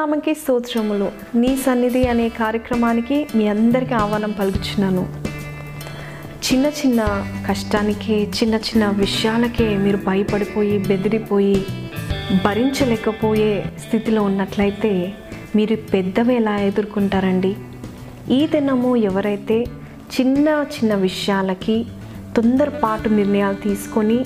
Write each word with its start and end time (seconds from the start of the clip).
నామంకి 0.00 0.34
స్తోత్రములు. 0.34 1.06
నీ 1.34 1.56
సన్నిధి 1.56 2.02
అనే 2.08 2.28
కార్యక్రమానికి 2.28 3.26
మీ 3.34 3.48
అందరికీ 3.48 3.94
ఆహ్వానం 3.94 4.32
పలుకుచున్నాను. 4.32 5.02
చిన్న 6.46 6.66
చిన్న 6.66 7.00
కష్టానికి 7.48 8.16
చిన్న 8.36 8.54
చిన్న 8.54 8.84
విషయాలకే 8.86 9.66
మీరు 9.76 9.96
భయపడిపోయి 9.96 10.78
బెదిరిపోయి 10.78 11.64
భరించలేకపోయే 12.44 13.52
స్థితిలో 13.86 14.22
ఉన్నట్లయితే 14.22 14.92
మీరు 15.56 15.76
పెద్దవి 15.76 16.34
ఎలా 16.34 16.56
ఎదుర్కొంటారండి? 16.60 17.56
ఈ 18.30 18.46
దినము 18.46 18.96
ఎవరైతే 18.96 19.58
చిన్న 20.16 20.48
చిన్న 20.48 20.94
విషయాలకి 20.94 21.86
తొందరపాటు 22.36 23.08
నిర్ణయాలు 23.08 23.68
తీసుకొని 23.68 24.20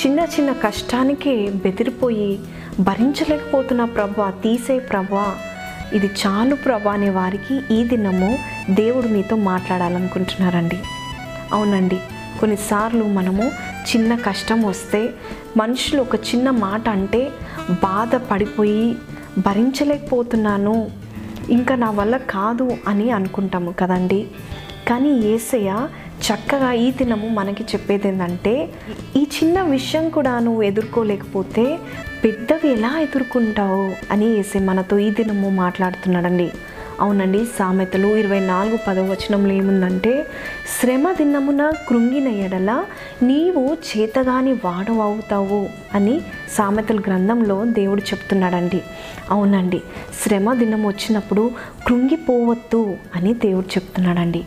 చిన్న 0.00 0.20
చిన్న 0.20 0.52
కష్టానికే 0.52 1.36
బెదిరిపోయి 1.64 2.40
భరించలేకపోతున్న 2.80 3.84
ప్రభా 3.84 4.30
తీసే 4.30 4.78
ప్రభా. 4.78 5.36
ఇది 5.92 6.06
చాలు 6.06 6.54
ప్రభా 6.54 6.92
అనే 6.92 7.10
వారికి 7.10 7.74
ఈ 7.74 7.84
దినము 7.84 8.38
దేవుడు 8.70 9.08
మీతో 9.08 9.36
మాట్లాడాలనుకుంటున్నారండి. 9.36 10.78
అవునండి 11.52 11.98
కొన్నిసార్లు 12.40 13.04
మనము 13.04 13.42
చిన్న 13.90 14.14
కష్టం 14.14 14.62
వస్తే 14.62 15.14
మనుషులు 15.56 16.00
ఒక 16.00 16.14
చిన్న 16.14 16.50
మాట 16.50 16.88
అంటే 16.88 17.32
బాధ 17.70 18.16
పడిపోయి 18.16 18.96
భరించలేకపోతున్నాను 19.38 20.90
ఇంకా 21.50 21.74
నా 21.74 21.90
వల్ల 21.90 22.16
కాదు 22.16 22.76
అని 22.88 23.10
అనుకుంటాము 23.10 23.70
కదండి. 23.70 24.26
కానీ 24.88 25.08
ఏసయ్య 25.08 25.88
చక్కగా 26.22 26.72
ఈ 26.72 26.90
దినము 26.90 27.28
మనకి 27.28 27.64
చెప్పేది 27.64 28.08
ఏంటంటే 28.08 28.72
ఈ 29.16 29.26
చిన్న 29.36 29.62
విషయం 29.62 30.08
కూడా 30.08 30.38
నువ్వు 30.38 30.62
ఎదుర్కోలేకపోతే 30.62 31.78
పెద్దవి 32.24 32.68
ఎలా 32.72 33.00
ఎదుర్కొంటావు 33.00 33.94
అని 34.10 34.26
వేసి 34.26 34.58
మనతో 34.58 34.98
ఈ 34.98 35.10
దినము 35.10 35.50
మాట్లాడుతున్నాడండి. 35.50 36.52
అవునండి 37.00 37.44
సామెతలు 37.58 38.08
ఇరవై 38.16 38.40
నాలుగు 38.40 38.78
పదవ 38.86 39.04
వచనంలో 39.12 39.52
ఏముందంటే 39.52 40.26
శ్రమ 40.80 41.12
దినమున 41.12 41.70
కృంగిన 41.88 42.28
ఎడల 42.28 42.84
నీవు 43.22 43.76
చేతగాని 43.88 44.52
వాడవవుతావు 44.52 45.68
అని 45.94 46.20
సామెతల 46.56 46.98
గ్రంథంలో 47.00 47.64
దేవుడు 47.64 48.00
చెప్తున్నాడండి. 48.00 48.82
అవునండి 49.30 49.82
శ్రమ 50.22 50.54
దినం 50.54 50.86
వచ్చినప్పుడు 50.86 51.50
కృంగిపోవద్దు 51.86 52.96
అని 53.14 53.34
దేవుడు 53.34 53.66
చెప్తున్నాడండి. 53.66 54.44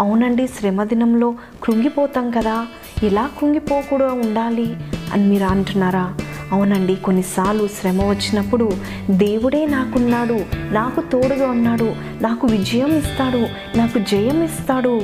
అవునండి 0.00 0.48
శ్రమ 0.48 0.84
దినంలో 0.84 1.34
కృంగిపోతాం 1.62 2.30
కదా. 2.30 2.66
ఎలా 3.02 3.30
కృంగిపోకుండా 3.38 4.06
ఉండాలి 4.06 4.68
అని 5.12 5.24
మీరు 5.26 5.44
అంటున్నారా? 5.44 6.04
అవునండి 6.52 6.96
కొన్నిసార్లు 6.96 7.68
శ్రమ 7.68 8.02
వచ్చినప్పుడు 8.08 8.66
దేవుడే 9.10 9.66
నాకున్నాడు 9.66 10.38
నాకు 10.72 11.00
తోడుగా 11.00 11.50
ఉన్నాడు 11.50 11.88
నాకు 12.22 12.46
విజయం 12.46 12.96
ఇస్తాడు 12.96 13.42
నాకు 13.78 13.98
జయం 13.98 14.42
ఇస్తాడు. 14.42 14.94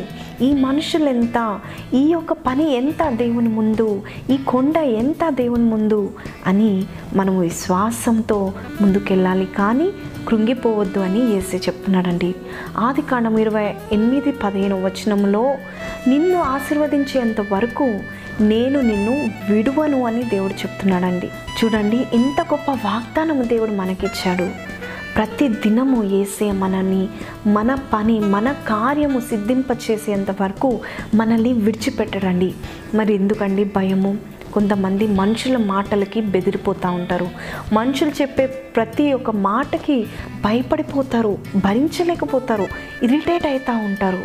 ఈ 0.43 0.55
మనుషులు 0.55 1.09
ఎంత? 1.09 1.61
ఈ 1.95 2.09
యొక్క 2.09 2.33
పని 2.33 2.77
ఎంత 2.77 3.11
దేవుని 3.11 3.49
ముందు? 3.49 4.03
ఈ 4.31 4.37
కొండ 4.37 4.77
ఎంత 4.77 5.29
దేవుని 5.29 5.65
ముందు? 5.65 6.11
అని 6.47 6.85
మనము 7.15 7.41
విశ్వాసంతో 7.41 8.53
ముందుకెళ్ళాలి. 8.81 9.47
కానీ 9.47 9.91
కృంగిపోవద్దు 10.29 10.99
అని 10.99 11.37
ఏసే 11.37 11.57
చెప్తున్నాడండి. 11.57 12.35
ఆది 12.79 13.03
కాండం 13.03 13.39
ఇరవై 13.39 13.75
ఎనిమిది 13.93 14.33
పదిహేను 14.33 14.85
వచనంలో 14.85 15.55
నిన్ను 16.09 16.43
ఆశీర్వదించేంత 16.43 17.53
వరకు 17.53 18.01
నేను 18.41 18.81
నిన్ను 18.81 19.29
విడువను 19.53 20.07
అని 20.07 20.23
దేవుడు 20.23 20.53
చెప్తున్నాడండి. 20.53 21.27
చూడండి 21.27 21.97
ఇంత 21.97 22.41
గొప్ప 22.41 22.71
వాగ్దానం 22.71 23.49
దేవుడు 23.49 23.71
మనకిచ్చాడు. 23.71 24.76
ప్రతి 25.17 25.49
దినము 25.49 26.05
ఏసే 26.05 26.53
మనని 26.53 27.09
మన 27.47 27.75
పని 27.75 28.21
మన 28.21 28.53
కార్యము 28.53 29.21
సిద్ధింపచేసేంత 29.21 30.43
వరకు 30.43 30.81
మనల్ని 31.15 31.53
విడిచిపెట్టడండి 31.53 32.55
మరి 32.95 33.15
ఎందుకండి 33.15 33.65
భయము? 33.65 34.19
కొంతమంది 34.55 35.07
మనుషుల 35.07 35.57
మాటలకి 35.57 36.21
బెదిరిపోతూ 36.21 36.91
ఉంటారు. 36.91 37.29
మనుషులు 37.73 38.11
చెప్పే 38.11 38.47
ప్రతి 38.47 39.13
ఒక్క 39.13 39.31
మాటకి 39.31 40.07
భయపడిపోతారు 40.45 41.39
భరించలేకపోతారు 41.57 42.69
ఇరిటేట్ 43.03 43.47
అవుతూ 43.47 43.73
ఉంటారు. 43.73 44.25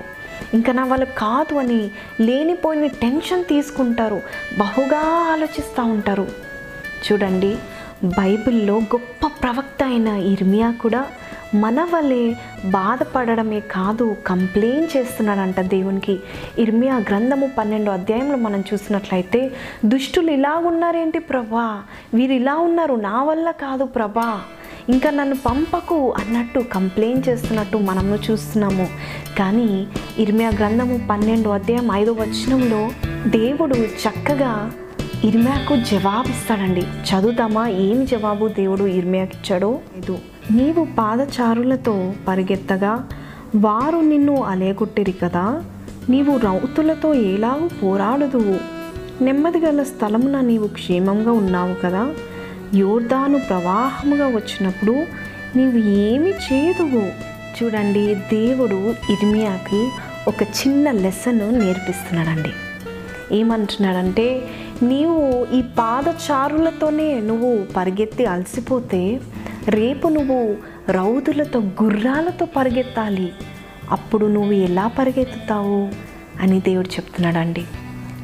ఇంకా 0.53 0.73
నా 0.73 0.85
వాళ్ళు 0.85 1.05
కాదు 1.05 1.55
అని 1.55 1.91
లేనిపోయిన 2.21 2.85
టెన్షన్ 2.85 3.43
తీసుకుంటారు 3.45 4.21
బహుగా 4.59 5.31
ఆలోచిస్తూ 5.33 5.83
ఉంటారు. 5.83 6.27
చూడండి 7.11 7.57
బైబిల్లో 8.03 8.73
గొప్ప 8.73 9.27
ప్రవక్త 9.27 9.83
అయిన 9.83 10.07
ఇర్మియా 10.07 10.71
కూడా 10.71 11.05
మన 11.55 11.87
వల్లే 11.93 12.35
బాధపడడమే 12.65 13.59
కాదు 13.59 14.15
కంప్లైంట్ 14.27 14.97
చేస్తున్నాడంట 14.97 15.61
దేవునికి. 15.61 16.19
ఇర్మియా 16.57 16.97
గ్రంథము 16.97 17.49
పన్నెండు 17.57 17.91
అధ్యాయంలో 17.91 18.37
మనం 18.37 18.63
చూసినట్లయితే 18.73 19.51
దుష్టులు 19.85 20.31
ఇలా 20.31 20.55
ఉన్నారేంటి 20.55 21.19
ప్రభా? 21.19 21.83
వీరు 22.13 22.31
ఇలా 22.31 22.55
ఉన్నారు 22.55 22.93
నా 22.93 23.23
వల్ల 23.23 23.51
కాదు 23.51 23.83
ప్రభా. 23.83 24.41
ఇంకా 24.89 25.09
నన్ను 25.09 25.35
పంపకు 25.45 26.11
అన్నట్టు 26.11 26.59
కంప్లైంట్ 26.59 27.29
చేస్తున్నట్టు 27.29 27.77
మనము 27.77 28.17
చూస్తున్నాము. 28.31 28.87
కానీ 29.39 29.87
ఇర్మియా 30.17 30.49
గ్రంథము 30.49 31.07
పన్నెండు 31.09 31.49
అధ్యాయం 31.49 31.91
ఐదో 31.91 32.11
వచనంలో 32.11 32.91
దేవుడు 33.27 33.75
చక్కగా 33.75 34.71
ఇర్మియాకు 35.23 35.75
జవాబిస్తాడండి. 35.75 36.81
చదువుతామా 36.81 37.67
ఏమి 37.67 38.05
జవాబు 38.05 38.47
దేవుడు 38.47 38.83
ఇర్మియాకి 38.83 39.37
ఇచ్చాడో 39.37 39.79
ఇది 39.97 40.17
నీవు 40.51 40.87
పాదచారులతో 40.97 42.13
పరిగెత్తగా 42.27 43.09
వారు 43.55 43.97
నిన్ను 43.97 44.43
అలేగొట్టిరి 44.43 45.11
కదా? 45.11 45.63
నీవు 46.09 46.37
రౌతులతో 46.37 47.13
ఎలాగూ 47.13 47.69
పోరాడదువు? 47.83 48.59
నెమ్మది 49.23 49.59
గల 49.59 49.83
స్థలమున 49.83 50.41
నీవు 50.41 50.67
క్షేమంగా 50.67 51.31
ఉన్నావు 51.31 51.73
కదా? 51.73 52.13
యోర్ధాను 52.75 53.39
ప్రవాహముగా 53.39 54.27
వచ్చినప్పుడు 54.27 54.91
నీవు 55.55 55.77
ఏమి 55.87 56.29
చేయదువు 56.29 57.03
చూడండి 57.63 58.15
దేవుడు 58.15 58.93
ఇర్మియాకి 59.09 59.89
ఒక 60.27 60.43
చిన్న 60.43 60.91
లెసన్ 60.91 61.59
నేర్పిస్తున్నాడండి. 61.59 62.49
ఏమంటున్నాడంటే 63.31 64.47
నీవు 64.83 65.47
ఈ 65.53 65.61
పాదచారులతోనే 65.61 67.19
నువ్వు 67.19 67.73
పరిగెత్తి 67.77 68.25
అలసిపోతే 68.25 69.19
రేపు 69.67 70.07
నువ్వు 70.07 70.55
రౌతులతో 70.91 71.59
గుర్రాలతో 71.59 72.45
పరిగెత్తాలి. 72.45 73.31
అప్పుడు 73.91 74.25
నువ్వు 74.25 74.51
ఎలా 74.51 74.87
పరిగెత్తుతావు? 74.87 75.91
అని 76.41 76.59
దేవుడు 76.59 76.87
చెప్తున్నాడండి. 76.87 77.65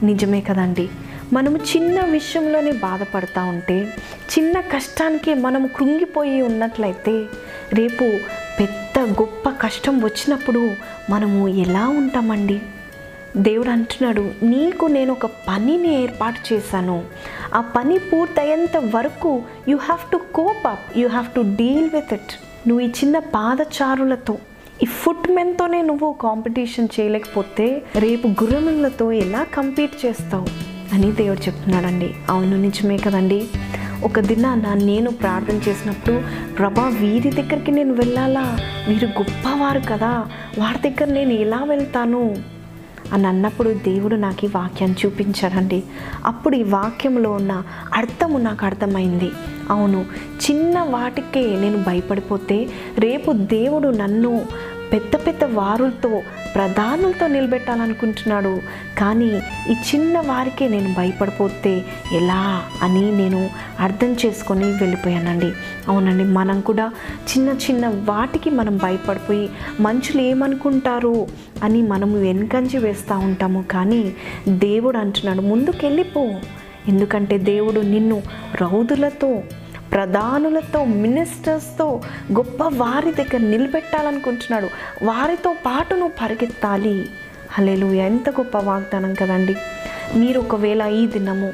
నిజమే 0.03 0.41
కదండి. 0.41 0.89
మనము 1.33 1.57
చిన్న 1.57 2.01
విషయంలోనే 2.01 2.71
బాధపడతా 2.71 3.43
ఉంటే 3.43 3.93
చిన్న 4.39 4.59
కష్టానికి 4.59 5.33
మనము 5.33 5.67
కృంగిపోయి 5.67 6.41
ఉన్నట్లయితే 6.41 7.25
రేపు 7.73 8.03
పెద్ద 8.59 8.99
గొప్ప 8.99 9.49
కష్టం 9.49 10.01
వచ్చినప్పుడు 10.01 10.71
మనము 11.09 11.47
ఎలా 11.47 11.87
ఉంటామండి? 11.87 12.61
దేవుడు 13.37 13.69
అంటున్నాడు 13.69 14.31
నీకు 14.43 14.85
నేను 14.85 15.11
ఒక 15.11 15.25
పనిని 15.25 16.03
ఏర్పాటు 16.03 16.53
చేశాను. 16.53 17.03
ఆ 17.53 17.61
పని 17.61 17.99
పూర్తయ్యేంత 17.99 18.77
వరకు 18.95 19.41
you 19.67 19.77
have 19.77 20.11
to 20.11 20.17
cope 20.33 20.67
up 20.67 20.99
you 20.99 21.07
have 21.07 21.25
to 21.25 21.41
deal 21.41 21.89
with 21.93 22.13
it 22.13 22.67
నువ్వు 22.67 22.85
ఈ 22.85 22.89
చిన్న 22.89 23.19
పాదచారులతో 23.19 24.37
ఈ 24.83 24.85
ఫుట్ 24.85 25.31
మెన్తోనే 25.31 25.81
నువ్వు 25.81 26.15
కాంపిటీషన్ 26.21 26.87
చేయలేకపోతే 26.99 27.81
రేపు 27.95 28.27
గుర్రములతో 28.27 29.11
ఎలా 29.11 29.43
కంపీట్ 29.43 30.05
చేస్తావు? 30.05 30.47
అని 30.93 31.11
దేవుడు 31.11 31.39
చెప్తున్నాడండి. 31.39 32.13
అవును 32.29 32.61
నిజమే 32.61 32.97
కదండి. 32.97 33.47
ఒక 34.03 34.19
దినాన 34.19 34.73
నేను 34.73 35.11
ప్రార్థన 35.11 35.55
చేసినప్పుడు 35.69 36.21
ప్రభా 36.57 36.83
వీరి 36.83 37.29
దగ్గరికి 37.29 37.71
నేను 37.71 37.93
వెళ్ళాలా? 37.93 38.57
వీరు 38.87 39.05
గొప్పవారు 39.05 39.79
కదా. 39.79 40.25
వారి 40.57 40.89
దగ్గర 40.89 41.13
నేను 41.13 41.31
ఎలా 41.31 41.63
వెళ్తాను? 41.63 42.35
అని 43.13 43.27
అన్నప్పుడు 43.27 43.69
దేవుడు 43.69 44.15
నాకు 44.15 44.45
ఈ 44.45 44.49
వాక్యాన్ని 44.55 44.97
చూపించాడండి. 45.05 45.83
అప్పుడు 46.25 46.55
ఈ 46.55 46.63
వాక్యంలో 46.63 47.31
ఉన్న 47.31 47.63
అర్థము 47.93 48.37
నాకు 48.37 48.65
అర్థమైంది. 48.65 49.31
అవును 49.69 50.05
చిన్న 50.45 50.79
వాటికే 50.79 51.59
నేను 51.59 51.83
భయపడిపోతే 51.83 52.69
రేపు 52.99 53.31
దేవుడు 53.31 53.89
నన్ను 53.89 54.41
పెద్ద 54.93 55.15
పెద్ద 55.27 55.43
వారులతో 55.43 56.21
ప్రధానులతో 56.55 57.27
నిలబెట్టాలనుకుంటున్నాడు. 57.27 58.61
కానీ 58.97 59.27
ఈ 59.71 59.73
చిన్న 59.73 60.19
వారికే 60.19 60.67
నేను 60.67 60.93
భయపడిపోతే 60.93 61.85
ఎలా 62.11 62.63
అని 62.81 63.17
నేను 63.17 63.49
అర్థం 63.79 64.15
చేసుకొని 64.25 64.65
వెళ్ళిపోయానండి. 64.65 65.51
అవునండి 65.87 66.23
మనం 66.23 66.61
కూడా 66.61 66.91
చిన్న 67.31 67.49
చిన్న 67.49 67.87
వాటికి 67.87 68.49
మనం 68.49 68.77
భయపడిపోయి 68.77 69.49
మనుషులు 69.79 70.21
ఏమనుకుంటారు 70.21 71.27
అని 71.63 71.81
మనము 71.81 72.17
వెనుకంచి 72.17 72.77
వేస్తూ 72.77 73.19
ఉంటాము. 73.19 73.61
కానీ 73.71 74.13
దేవుడు 74.49 74.97
అంటున్నాడు 74.97 75.41
ముందుకెళ్ళిపో. 75.41 76.31
ఎందుకంటే 76.87 77.37
దేవుడు 77.37 77.79
నిన్ను 77.79 78.21
రౌదులతో 78.55 79.43
ప్రధానులతో 79.91 80.85
మినిస్టర్స్తో 80.85 82.01
గొప్ప 82.31 82.63
వారి 82.63 83.11
దగ్గర 83.11 83.37
నిలబెట్టాలనుకుంటున్నాడు. 83.37 84.67
వారితో 85.05 85.55
పాటు 85.65 85.93
నువ్వు 85.93 86.11
పరిగెత్తాలి. 86.21 87.09
అలేలు 87.57 87.85
ఎంత 87.85 88.29
గొప్ప 88.29 88.57
వాగ్దానం 88.57 89.13
కదండి. 89.13 89.55
మీరు 90.15 90.39
ఒకవేళ 90.39 90.81
ఈ 90.81 91.07
దినము 91.07 91.53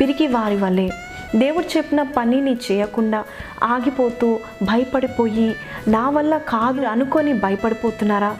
పిరికి 0.00 0.26
వారి 0.26 0.56
వల్లే 0.56 0.90
దేవుడు 1.36 1.76
చెప్పిన 1.76 2.02
పనిని 2.02 2.58
చేయకుండా 2.72 3.24
ఆగిపోతూ 3.62 4.38
భయపడిపోయి 4.62 5.56
నా 5.88 6.10
వల్ల 6.10 6.38
కాదు 6.38 6.86
అనుకొని 6.86 7.32
భయపడిపోతున్నారా? 7.32 8.36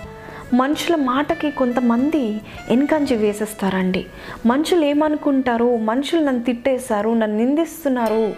మనుషుల 0.54 0.94
మాటకి 0.94 1.50
కొంతమంది 1.50 2.40
ఎన్కంజి 2.68 3.14
వేసేస్తారండి. 3.14 4.06
మనుషులు 4.46 4.84
ఏమనుకుంటారు? 4.84 5.76
మనుషులు 5.76 6.20
నన్ను 6.20 6.42
తిట్టేశారు 6.42 7.10
నన్ను 7.10 7.36
నిందిస్తున్నారు. 7.36 8.32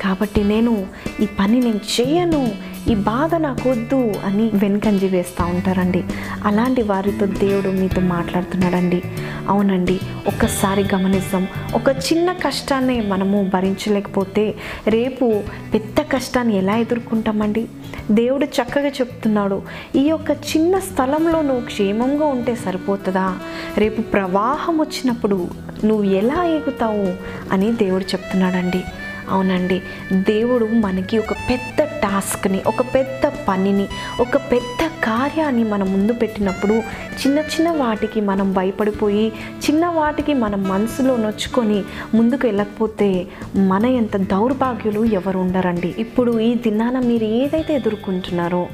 కాబట్టి 0.00 0.44
నేను 0.44 0.86
ఈ 1.20 1.26
పని 1.40 1.60
నేను 1.60 1.80
చేయను 2.00 2.76
ఈ 2.90 2.94
బాధ 2.94 3.34
నాకొద్దు 3.34 4.12
అని 4.24 4.50
వెనకంజి 4.54 5.06
వేస్తూ 5.06 5.44
ఉంటారండి. 5.44 6.04
అలాంటి 6.44 6.82
వారితో 6.82 7.26
దేవుడు 7.26 7.68
మీతో 7.68 8.00
మాట్లాడుతున్నాడండి. 8.00 9.02
అవునండి 9.48 10.00
ఒక్కసారి 10.26 10.84
గమనిస్తాం. 10.94 11.48
ఒక 11.74 11.88
చిన్న 11.88 12.32
కష్టాన్ని 12.32 13.00
మనము 13.00 13.50
భరించలేకపోతే 13.54 14.54
రేపు 14.88 15.42
పెద్ద 15.74 16.00
కష్టాన్ని 16.00 16.58
ఎలా 16.58 16.76
ఎదుర్కొంటామండి? 16.76 17.68
దేవుడు 18.10 18.44
చక్కగా 18.44 18.88
చెప్తున్నాడు 18.88 19.62
ఈ 19.96 20.00
యొక్క 20.00 20.30
చిన్న 20.30 20.78
స్థలంలో 20.78 21.42
నువ్వు 21.42 21.64
క్షేమంగా 21.64 22.26
ఉంటే 22.26 22.54
సరిపోతుందా? 22.54 23.38
రేపు 23.78 24.00
ప్రవాహం 24.00 24.78
వచ్చినప్పుడు 24.78 25.48
నువ్వు 25.84 26.04
ఎలా 26.04 26.44
ఎగుతావు 26.44 27.14
అని 27.52 27.72
దేవుడు 27.72 28.04
చెప్తున్నాడండి. 28.04 28.84
అవునండి. 29.28 29.82
దేవుడు 30.12 30.64
మనకి 30.64 31.18
ఒక 31.18 31.32
పెద్ద 31.32 31.82
టాస్క్ని 31.82 32.62
ఒక 32.66 32.80
పెద్ద 32.94 33.32
పనిని 33.48 33.86
ఒక 34.20 34.36
పెద్ద 34.36 34.86
కార్యాన్ని 35.04 35.64
మన 35.64 35.84
ముందు 35.84 36.12
పెట్టినప్పుడు 36.12 36.74
చిన్న 37.20 37.38
చిన్న 37.38 37.70
వాటికి 37.70 38.20
మనం 38.20 38.52
భయపడిపోయి 38.52 39.32
చిన్న 39.64 39.86
వాటికి 39.86 40.34
మనం 40.34 40.62
మనసులో 40.62 41.16
నొచ్చుకొని 41.16 41.82
ముందుకు 42.14 42.46
వెళ్ళకపోతే 42.46 43.26
మన 43.56 43.86
ఎంత 43.86 44.16
దౌర్భాగ్యులు 44.16 45.04
ఎవరు 45.04 45.38
ఉండరండి. 45.38 45.94
ఇప్పుడు 45.98 46.40
ఈ 46.40 46.54
దినాన 46.54 46.98
మీరు 46.98 47.24
ఏదైతే 47.24 47.74
ఎదుర్కొంటున్నారో 47.74 48.66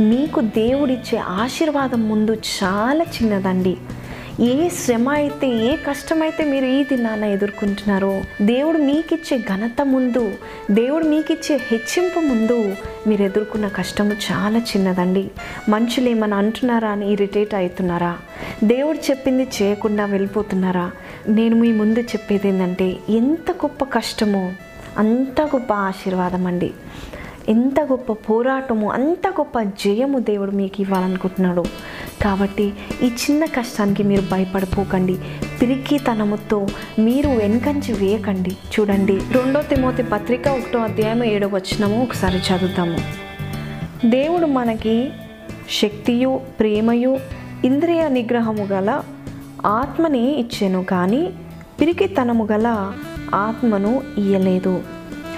మీకు 0.00 0.40
దేవుడిచ్చే 0.40 1.18
ఆశీర్వాదం 1.18 2.08
ముందు 2.08 2.32
చాలా 2.32 3.04
చిన్నదండి. 3.04 3.76
ఏ 4.40 4.68
శ్రమ 4.68 5.10
అయితే 5.10 5.48
ఏ 5.48 5.76
కష్టమైతే 5.76 6.44
మీరు 6.44 6.64
ఈ 6.64 6.84
దినాన 6.84 7.24
ఎదుర్కొంటున్నారో 7.24 8.22
దేవుడు 8.42 8.78
మీకిచ్చే 8.78 9.38
ఘనత 9.38 9.82
ముందు 9.82 10.32
దేవుడు 10.70 11.04
మీకిచ్చే 11.04 11.56
హెచ్చింపు 11.56 12.20
ముందు 12.20 12.76
మీరు 13.06 13.22
ఎదుర్కొన్న 13.22 13.68
కష్టము 13.68 14.12
చాలా 14.12 14.58
చిన్నదండి. 14.58 15.30
మనుషులు 15.68 16.08
ఏమైనా 16.08 16.36
అంటున్నారా 16.36 16.88
అని 16.88 17.12
ఇరిటేట్ 17.12 17.54
అవుతున్నారా? 17.54 18.18
దేవుడు 18.64 18.98
చెప్పింది 18.98 19.48
చేయకుండా 19.62 20.04
వెళ్ళిపోతున్నారా? 20.04 20.90
నేను 21.28 21.56
మీ 21.56 21.72
ముందు 21.72 22.00
చెప్పేది 22.00 22.48
ఏంటంటే 22.48 22.96
ఎంత 23.10 23.50
గొప్ప 23.50 23.84
కష్టమో 23.84 24.52
అంత 24.98 25.40
గొప్ప 25.40 25.72
ఆశీర్వాదం 25.72 26.46
అండి. 26.46 26.72
ఎంత 27.48 27.80
గొప్ప 27.80 28.12
పోరాటము 28.12 28.92
అంత 28.92 29.28
గొప్ప 29.28 29.60
జయము 29.62 30.18
దేవుడు 30.18 30.50
మీకు 30.50 30.80
ఇవ్వాలనుకుంటున్నాడు. 30.80 31.64
కాబట్టి 32.22 32.72
ఈ 33.02 33.06
చిన్న 33.06 33.44
కష్టానికి 33.44 34.02
మీరు 34.02 34.20
భయపడిపోకండి. 34.20 35.18
పిరికితనముతో 35.62 36.66
మీరు 36.98 37.28
వెనకంచి 37.28 37.92
వేయకండి. 37.92 38.50
చూడండి 38.50 39.16
రెండో 39.16 39.62
తిమోతి 39.62 40.02
పత్రిక 40.02 40.48
ఒకటో 40.48 40.78
అధ్యాయం 40.78 41.24
ఏడో 41.24 41.46
వచ్చినము 41.46 42.02
ఒకసారి 42.02 42.38
చదువుతాము 42.38 42.98
దేవుడు 44.08 44.46
మనకి 44.46 45.10
శక్తియు 45.70 46.40
ప్రేమయు 46.60 47.18
ఇంద్రియ 47.64 48.08
నిగ్రహము 48.08 48.62
గల 48.62 49.02
ఆత్మని 49.66 50.38
ఇచ్చాను 50.38 50.84
కానీ 50.84 51.30
పిరికితనము 51.80 52.48
గల 52.52 52.92
ఆత్మను 53.34 54.02
ఇయ్యలేదు. 54.18 54.82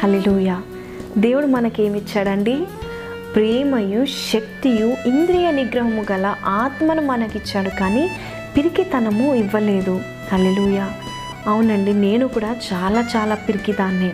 హలిలుయా 0.04 0.62
దేవుడు 1.18 1.46
మనకేమిచ్చాడండి? 1.46 2.66
ప్రేమయు 3.34 4.04
శక్తియు 4.04 4.96
ఇంద్రియ 5.06 5.50
నిగ్రహము 5.50 6.06
గల 6.12 6.34
ఆత్మను 6.44 7.02
మనకిచ్చాడు 7.02 7.68
కానీ 7.68 8.10
పిరికితనము 8.56 9.34
ఇవ్వలేదు. 9.34 10.00
అల్లెలుయ 10.32 10.86
అవునండి 11.46 11.92
నేను 11.92 12.28
కూడా 12.28 12.56
చాలా 12.72 13.08
చాలా 13.16 13.34
పిరికిదాన్నే. 13.34 14.12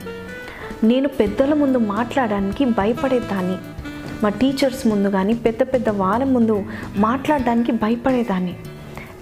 నేను 0.84 1.08
పెద్దల 1.08 1.54
ముందు 1.54 1.78
మాట్లాడడానికి 1.78 2.64
భయపడేదాన్ని. 2.64 3.56
మా 4.22 4.28
టీచర్స్ 4.28 4.86
ముందు 4.86 5.08
కానీ 5.08 5.34
పెద్ద 5.34 5.62
పెద్ద 5.62 5.88
వాళ్ళ 5.88 6.24
ముందు 6.24 6.64
మాట్లాడడానికి 6.96 7.72
భయపడేదాన్ని. 7.72 8.56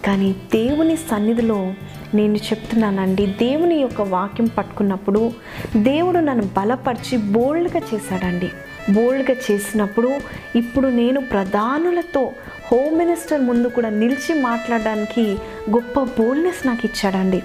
కానీ 0.06 0.32
దేవుని 0.32 0.96
సన్నిధిలో 0.96 1.74
నేను 2.14 2.36
చెప్తున్నానండి 2.36 3.26
దేవుని 3.26 3.76
యొక్క 3.80 4.00
వాక్యం 4.00 4.46
పట్టుకున్నప్పుడు 4.46 5.32
దేవుడు 5.76 6.18
నన్ను 6.18 6.46
బలపరిచి 6.56 7.16
బోల్డ్గా 7.16 7.80
చేశాడండి. 7.94 8.50
బోల్డ్గా 8.92 9.36
చేసినప్పుడు 9.50 10.10
ఇప్పుడు 10.56 10.88
నేను 10.88 11.20
ప్రధానులతో 11.20 12.32
హోమ్ 12.72 12.98
మినిస్టర్ 12.98 13.42
ముందు 13.42 13.68
కూడా 13.68 13.90
నిలిచి 13.90 14.34
మాట్లాడడానికి 14.42 15.24
గొప్ప 15.70 16.02
బోల్డ్నెస్ 16.18 16.66
నాకు 16.66 16.86
ఇచ్చాడండి. 16.86 17.42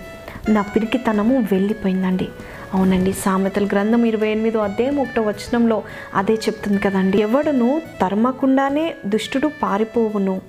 నా 0.49 0.61
పిరికితనము 0.61 1.35
వెళ్ళిపోయిందండి. 1.51 2.27
అవునండి 2.73 3.13
సామెతల 3.13 3.65
గ్రంథం 3.65 4.05
ఇరవై 4.05 4.29
ఎనిమిదో 4.29 4.59
అధ్యాయం 4.59 4.97
ఒకటో 4.99 5.21
వచనంలో 5.21 5.83
అదే 6.15 6.33
చెప్తుంది 6.33 6.79
కదండి 6.79 7.17
ఎవడును 7.17 7.81
తరమకుండానే 8.01 8.95
దుష్టుడు 9.05 9.47
పారిపోవును. 9.63 10.41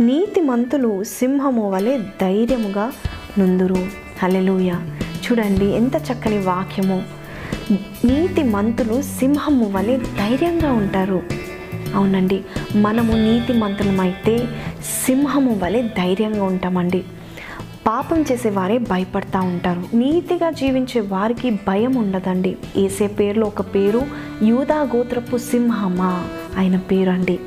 నీతిమంతులు 0.00 1.04
సింహము 1.04 1.70
వలె 1.70 1.98
ధైర్యముగా 2.20 2.92
నుందురు. 3.38 3.86
హలెలుయ 4.22 4.72
చూడండి 5.08 5.66
ఎంత 5.66 5.96
చక్కని 5.96 6.38
వాక్యము. 6.38 7.02
నీతి 8.04 8.42
మంతులు 8.42 9.02
సింహము 9.02 9.70
వలె 9.70 9.96
ధైర్యంగా 9.96 10.72
ఉంటారు. 10.72 11.22
అవునండి. 11.94 12.44
మనము 12.76 13.12
నీతి 13.12 13.52
మంతులమైతే 13.52 14.38
సింహము 15.06 15.60
వలె 15.64 15.82
ధైర్యంగా 15.82 16.44
ఉంటామండి. 16.44 17.04
పాపం 17.86 18.24
చేసేవారే 18.32 18.78
భయపడతా 18.78 19.40
ఉంటారు. 19.40 19.96
నీతిగా 19.96 20.50
జీవించే 20.50 21.00
వారికి 21.00 21.50
భయం 21.50 21.94
ఉండదండి. 21.94 22.56
ఏసే 22.76 23.06
పేరులో 23.06 23.46
ఒక 23.46 23.60
పేరు 23.60 24.02
యూదా 24.42 24.80
గోత్రపు 24.80 25.36
సింహమా? 25.36 26.28
ఆయన 26.58 26.76
పేరు 26.76 27.10
అండి 27.10 27.38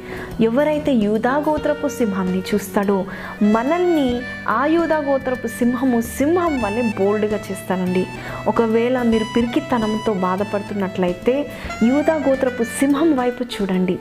ఎవరైతే 0.41 0.93
యూదా 0.93 1.37
గోత్రపు 1.37 1.87
సింహాన్ని 1.87 2.39
చూస్తాడో 2.39 3.05
మనల్ని 3.43 4.21
ఆ 4.49 4.65
యూదా 4.65 4.97
గోత్రపు 4.97 5.47
సింహము 5.47 6.01
సింహం 6.01 6.61
వల్లే 6.61 6.93
బోల్డ్గా 6.99 7.37
చేస్తానండి. 7.37 8.05
ఒకవేళ 8.47 9.01
మీరు 9.01 9.25
పిరికితనంతో 9.35 10.13
బాధపడుతున్నట్లయితే 10.13 11.51
యూదా 11.83 12.13
గోత్రపు 12.13 12.63
సింహం 12.63 13.15
వైపు 13.15 13.43
చూడండి. 13.43 13.99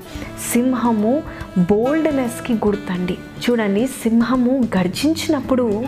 సింహము 0.52 1.22
బోల్డ్నెస్కి 1.58 2.52
గుర్తండి. 2.52 3.18
చూడండి 3.44 3.86
సింహము 3.86 4.68
గర్జించినప్పుడు 4.78 5.84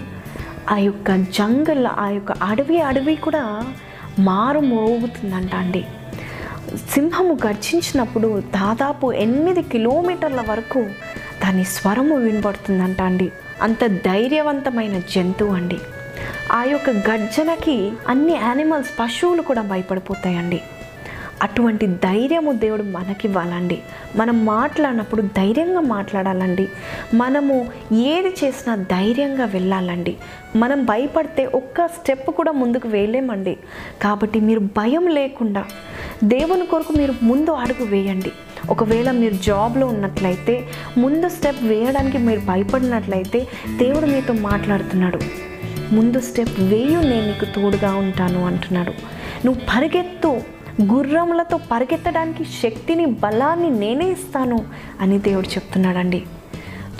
ఆ 0.71 0.77
యొక్క 0.77 1.17
జంగల్ 1.17 1.87
ఆ 1.99 2.09
యొక్క 2.09 2.33
అడవి 2.33 2.81
అడవి 2.81 3.17
కూడా 3.17 3.65
మారు 4.19 4.61
మోగుతుందంట 4.61 5.55
అండి. 5.55 5.85
సింహము 6.91 7.39
గర్జించినప్పుడు 7.47 8.41
దాదాపు 8.41 9.13
ఎనిమిది 9.13 9.63
కిలోమీటర్ల 9.63 10.45
వరకు 10.51 10.81
దాని 11.43 11.65
స్వరము 11.65 12.17
వినబడుతుందంట 12.17 13.03
అండి 13.03 13.33
అంత 13.63 13.87
ధైర్యవంతమైన 13.87 14.99
జంతువు 14.99 15.55
అండి. 15.55 15.79
ఆ 16.53 16.65
యొక్క 16.65 16.91
గర్జనకి 16.91 17.93
అన్ని 18.09 18.33
యానిమల్స్ 18.33 18.91
పశువులు 19.01 19.43
కూడా 19.43 19.63
భయపడిపోతాయండి. 19.63 20.61
అటువంటి 21.45 21.87
ధైర్యము 21.87 22.53
దేవుడు 22.53 22.83
మనకివ్వాలండి. 22.83 23.79
మనం 24.17 24.45
మాట్లాడినప్పుడు 24.45 25.23
ధైర్యంగా 25.23 25.81
మాట్లాడాలండి. 25.81 26.69
మనము 27.15 27.67
ఏది 27.93 28.29
చేసినా 28.29 28.75
ధైర్యంగా 28.75 29.45
వెళ్ళాలండి. 29.45 30.17
మనం 30.57 30.85
భయపడితే 30.85 31.47
ఒక్క 31.47 31.87
స్టెప్ 31.87 32.31
కూడా 32.31 32.53
ముందుకు 32.53 32.89
వేయలేమండి 32.89 33.57
కాబట్టి 34.03 34.41
మీరు 34.41 34.61
భయం 34.61 35.07
లేకుండా 35.07 35.65
దేవుని 36.25 36.67
కొరకు 36.67 36.93
మీరు 36.93 37.15
ముందు 37.23 37.51
అడుగు 37.51 37.87
వేయండి. 37.87 38.33
ఒకవేళ 38.71 39.11
మీరు 39.11 39.35
జాబ్లో 39.35 39.87
ఉన్నట్లయితే 39.87 40.69
ముందు 40.99 41.29
స్టెప్ 41.29 41.65
వేయడానికి 41.65 42.19
మీరు 42.19 42.41
భయపడినట్లయితే 42.41 43.47
దేవుడు 43.77 44.07
మీతో 44.07 44.35
మాట్లాడుతున్నాడు. 44.35 45.19
ముందు 45.95 46.21
స్టెప్ 46.21 46.61
వేయు 46.61 47.01
నేను 47.01 47.27
నీకు 47.27 47.45
తోడుగా 47.45 47.95
ఉంటాను 47.95 48.47
అంటున్నాడు. 48.47 48.93
నువ్వు 49.47 49.63
పరిగెత్తు. 49.77 50.54
గుర్రములతో 50.83 51.61
పరిగెత్తడానికి 51.73 52.45
శక్తిని 52.45 53.07
బలాన్ని 53.07 53.71
నేనే 53.71 54.11
ఇస్తాను 54.11 54.65
అని 55.01 55.19
దేవుడు 55.19 55.47
చెప్తున్నాడండి. 55.47 56.23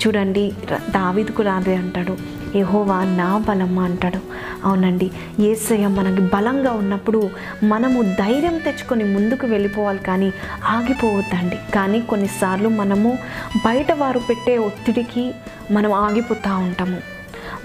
చూడండి 0.07 0.53
దావిదుకు 0.89 1.41
రాదే 1.43 1.75
అంటాడు. 1.75 2.17
ఏహోవా 2.57 3.03
నా 3.03 3.37
బలమ్మ 3.37 3.79
అంటాడు. 3.79 4.19
అవునండి 4.65 5.11
ఏసయ్య 5.39 5.87
మనకి 5.87 6.21
బలంగా 6.21 6.71
ఉన్నప్పుడు 6.71 7.29
మనము 7.63 8.01
ధైర్యం 8.01 8.57
తెచ్చుకొని 8.57 9.03
ముందుకు 9.03 9.47
వెళ్ళిపోవాలి 9.47 9.99
కానీ 9.99 10.31
ఆగిపోవద్దండి. 10.65 11.59
కానీ 11.75 12.01
కొన్నిసార్లు 12.01 12.69
మనము 12.69 13.17
బయట 13.65 13.91
వారు 13.91 14.19
పెట్టే 14.19 14.57
ఒత్తిడికి 14.57 15.31
మనం 15.71 15.93
ఆగిపోతూ 15.93 16.57
ఉంటాము. 16.57 16.97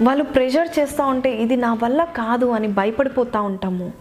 వాళ్ళు 0.01 0.23
ప్రెషర్ 0.23 0.79
చేస్తూ 0.79 1.03
ఉంటే 1.03 1.31
ఇది 1.35 1.55
నా 1.55 1.73
వల్ల 1.73 2.03
కాదు 2.03 2.45
అని 2.45 2.67
భయపడిపోతూ 2.67 3.43
ఉంటాము. 3.43 3.91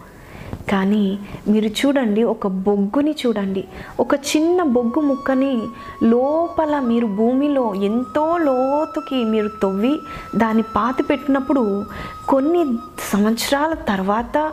కానీ 0.70 1.18
మీరు 1.48 1.66
చూడండి 1.66 2.22
ఒక 2.22 2.46
బొగ్గుని 2.46 3.14
చూడండి. 3.26 3.64
ఒక 4.00 4.14
చిన్న 4.14 4.62
బొగ్గు 4.62 5.00
ముక్కని 5.00 5.62
లోపల 6.02 6.80
మీరు 6.80 7.06
భూమిలో 7.06 7.74
ఎంతో 7.74 8.36
లోతుకి 8.36 9.24
మీరు 9.24 9.50
తవ్వి 9.62 9.98
దాన్ని 10.36 10.62
పాతి 10.62 11.02
పెట్టినప్పుడు 11.02 11.84
కొన్ని 12.28 12.64
సంవత్సరాల 13.12 13.74
తర్వాత 13.74 14.52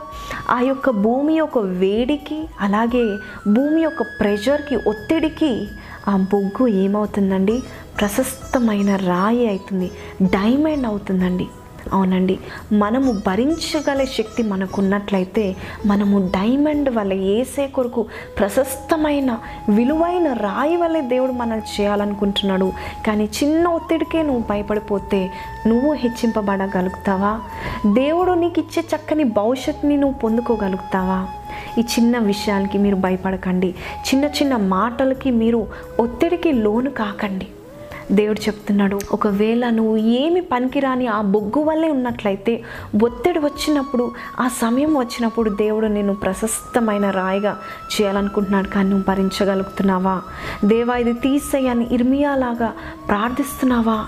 ఆ 0.50 0.60
యొక్క 0.60 0.90
భూమి 0.90 1.34
యొక్క 1.34 1.58
వేడికి 1.58 2.50
అలాగే 2.62 3.18
భూమి 3.54 3.82
యొక్క 3.82 4.02
ప్రెషర్కి 4.02 4.76
ఒత్తిడికి 4.76 5.68
ఆ 6.08 6.18
బొగ్గు 6.18 6.68
ఏమవుతుందండి? 6.68 7.64
ప్రశస్తమైన 8.00 8.96
రాయి 8.96 9.50
అవుతుంది. 9.50 9.92
డైమండ్ 10.22 10.88
అవుతుందండి. 10.88 11.48
అవునండి. 11.94 12.40
మనము 12.74 13.22
భరించగల 13.28 14.04
శక్తి 14.04 14.44
మనకున్నట్లయితే 14.44 15.56
మనము 15.86 16.32
డైమండ్ 16.36 16.90
వల్ల 16.90 17.14
ఏసే 17.14 17.68
కొరకు 17.68 18.06
ప్రశస్తమైన 18.40 19.38
విలువైన 19.70 20.34
రాయి 20.34 20.76
వల్లే 20.76 21.02
దేవుడు 21.02 21.32
మనల్ని 21.32 21.82
చేయాలనుకుంటున్నాడు. 21.82 22.72
కానీ 23.08 23.30
చిన్న 23.44 23.68
ఒత్తిడికే 23.68 24.24
నువ్వు 24.24 24.44
భయపడిపోతే 24.50 25.32
నువ్వు 25.68 25.94
హెచ్చింపబడగలుగుతావా? 25.94 27.40
దేవుడు 27.94 28.32
నీకు 28.32 28.60
ఇచ్చే 28.60 28.84
చక్కని 28.96 29.24
భవిష్యత్తుని 29.24 29.98
నువ్వు 29.98 30.20
పొందుకోగలుగుతావా? 30.20 31.28
ఈ 31.78 31.82
చిన్న 31.82 32.18
విషయాలకి 32.18 32.78
మీరు 32.78 32.96
భయపడకండి. 32.96 33.76
చిన్న 34.10 34.26
చిన్న 34.26 34.56
మాటలకి 34.56 35.32
మీరు 35.32 35.68
ఒత్తిడికి 36.00 36.52
లోను 36.52 36.90
కాకండి. 36.90 37.48
దేవుడు 38.12 38.40
చెప్తున్నాడు 38.40 39.00
ఒకవేళ 39.12 39.70
నువ్వు 39.70 39.98
ఏమి 39.98 40.42
పనికిరాని 40.42 41.08
ఆ 41.08 41.22
బొగ్గు 41.22 41.64
వల్లే 41.64 41.90
ఉన్నట్లయితే 41.90 42.64
ఒత్తిడి 43.04 43.40
వచ్చినప్పుడు 43.40 44.12
ఆ 44.40 44.48
సమయం 44.48 44.98
వచ్చినప్పుడు 44.98 45.50
దేవుడు 45.50 45.86
నేను 45.86 46.16
ప్రశస్తమైన 46.16 47.10
రాయిగా 47.10 47.58
చేయాలనుకుంటున్నాడు. 47.94 48.68
కానీ 48.68 48.90
నువ్వు 48.90 49.06
భరించగలుగుతున్నావా? 49.08 50.22
దేవా 50.66 50.96
ఇది 50.96 51.14
తీసేయని 51.14 51.88
ఇర్మియాలాగా 51.92 52.74
ప్రార్థిస్తున్నావా? 53.08 54.08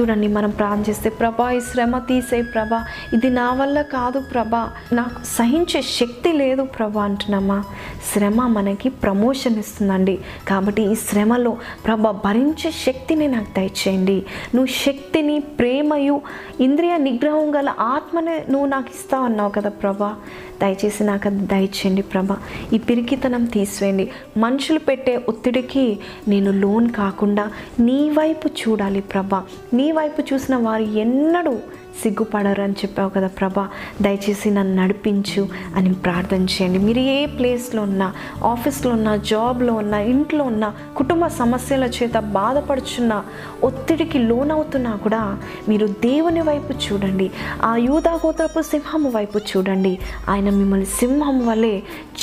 చూడండి 0.00 0.28
మనం 0.28 0.50
ప్రార్థన 0.50 0.84
చేస్తే 0.88 1.10
ప్రభా 1.10 1.50
ఈ 1.50 1.60
శ్రమ 1.60 1.98
తీసే 1.98 2.42
ప్రభా 2.42 2.84
ఇది 3.14 3.30
నా 3.30 3.52
వల్ల 3.52 3.82
కాదు 3.82 4.18
ప్రభా 4.18 4.70
నాకు 4.92 5.24
సహించే 5.24 5.82
శక్తి 5.82 6.32
లేదు 6.32 6.62
ప్రభా 6.62 7.02
అంటున్నామా? 7.02 7.64
శ్రమ 8.12 8.46
మనకి 8.46 8.88
ప్రమోషన్ 8.88 9.58
ఇస్తుందండి. 9.58 10.18
కాబట్టి 10.48 10.82
ఈ 10.82 10.94
శ్రమలో 10.94 11.56
ప్రభా 11.84 12.10
భరించే 12.10 12.70
శక్తిని 12.70 13.28
నాకు 13.28 13.50
దయచేయండి. 13.56 14.26
నువ్వు 14.54 14.72
శక్తిని 14.72 15.38
ప్రేమయు 15.38 16.20
ఇంద్రియ 16.60 16.96
నిగ్రహం 16.96 17.54
గల 17.54 17.74
ఆత్మని 17.80 18.52
నువ్వు 18.52 18.66
నాకు 18.66 18.86
ఇస్తావు 18.94 19.24
అన్నావు 19.24 19.50
కదా 19.50 19.68
ప్రభా. 19.68 20.14
దయచేసి 20.62 21.04
నాకు 21.04 21.28
అది 21.28 21.46
దయచేయండి 21.46 22.02
ప్రభా. 22.02 22.36
ఈ 22.72 22.78
పిరికితనం 22.78 23.44
తీసివేయండి. 23.44 24.10
మనుషులు 24.36 24.78
పెట్టే 24.78 25.16
ఒత్తిడికి 25.28 25.98
నేను 26.28 26.50
లోన్ 26.50 26.90
కాకుండా 26.90 27.50
నీ 27.80 28.10
వైపు 28.10 28.48
చూడాలి 28.48 29.00
ప్రభ. 29.00 29.34
నీ 29.74 29.92
వైపు 29.92 30.22
చూసిన 30.32 30.56
వారు 30.56 30.82
ఎన్నడూ 30.82 31.58
సిగ్గుపడరు 32.02 32.62
అని 32.62 32.72
చెప్పావు 32.72 33.10
కదా 33.10 33.26
ప్రభా. 33.26 33.68
దయచేసి 34.02 34.50
నన్ను 34.50 34.82
నడిపించు 34.82 35.48
అని 35.76 35.94
ప్రార్థన 35.94 36.42
చేయండి. 36.44 36.78
మీరు 36.78 36.98
ఏ 36.98 37.26
ప్లేస్లో 37.26 37.82
ఉన్నా 37.82 38.12
ఆఫీస్లో 38.44 38.92
ఉన్నా 38.92 39.16
జాబ్లో 39.16 39.74
ఉన్నా 39.74 39.98
ఇంట్లో 39.98 40.44
ఉన్నా 40.44 40.74
కుటుంబ 40.96 41.26
సమస్యల 41.26 41.84
చేత 41.84 42.18
బాధపడుచున్న 42.18 43.24
ఒత్తిడికి 43.64 44.18
లోనవుతున్నా 44.18 44.96
కూడా 44.96 45.38
మీరు 45.68 45.86
దేవుని 45.86 46.40
వైపు 46.40 46.72
చూడండి. 46.72 47.30
ఆ 47.62 47.76
యూదాగోత్రపు 47.76 48.62
సింహము 48.62 49.10
వైపు 49.10 49.38
చూడండి. 49.38 49.98
ఆయన 50.28 50.50
మిమ్మల్ని 50.50 50.86
సింహం 50.86 51.46
వలె 51.46 51.80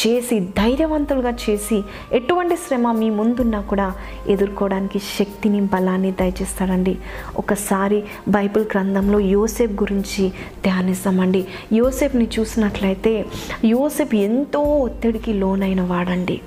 చేసి 0.08 0.40
ధైర్యవంతులుగా 0.40 1.34
చేసి 1.50 1.84
ఎటువంటి 2.12 2.56
శ్రమ 2.56 2.92
మీ 2.92 3.10
ముందున్నా 3.10 3.62
కూడా 3.62 3.94
ఎదుర్కోవడానికి 4.28 5.00
శక్తిని 5.00 5.62
బలాన్ని 5.62 6.12
దయచేస్తాడండి. 6.12 6.98
ఒకసారి 7.38 8.04
బైబిల్ 8.28 8.66
గ్రంథంలో 8.66 9.20
యోసేఫ్ 9.64 9.84
గురించి 9.84 10.30
ధ్యానిస్తామండి. 10.64 11.46
యోసేఫ్ని 11.74 12.28
చూసినట్లయితే 12.40 13.26
యోసేఫ్ 13.66 14.16
ఎంతో 14.16 14.60
ఒత్తిడికి 14.60 15.34
లోనైన 15.34 15.82
వాడండి. 15.82 16.42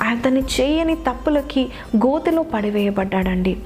అతని 0.00 0.40
చేయని 0.40 0.94
తప్పులకి 0.94 1.62
గోతిలో 1.96 2.42
పడివేయబడ్డాడండి. 2.42 3.56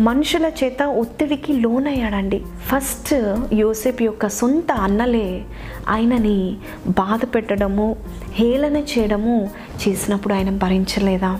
మనుషుల 0.00 0.50
చేత 0.64 0.82
ఒత్తిడికి 0.82 1.52
లోనయ్యాడండి. 1.52 2.42
ఫస్ట్ 2.66 3.14
యోసేపు 3.54 4.02
యొక్క 4.02 4.28
సొంత 4.28 4.72
అన్నలే 4.72 5.44
ఆయనని 5.88 6.56
బాధ 6.86 7.20
పెట్టడము 7.34 7.96
హేళన 8.32 8.76
చేయడము 8.76 9.50
చేసినప్పుడు 9.82 10.34
ఆయన 10.34 10.50
భరించలేదా? 10.50 11.38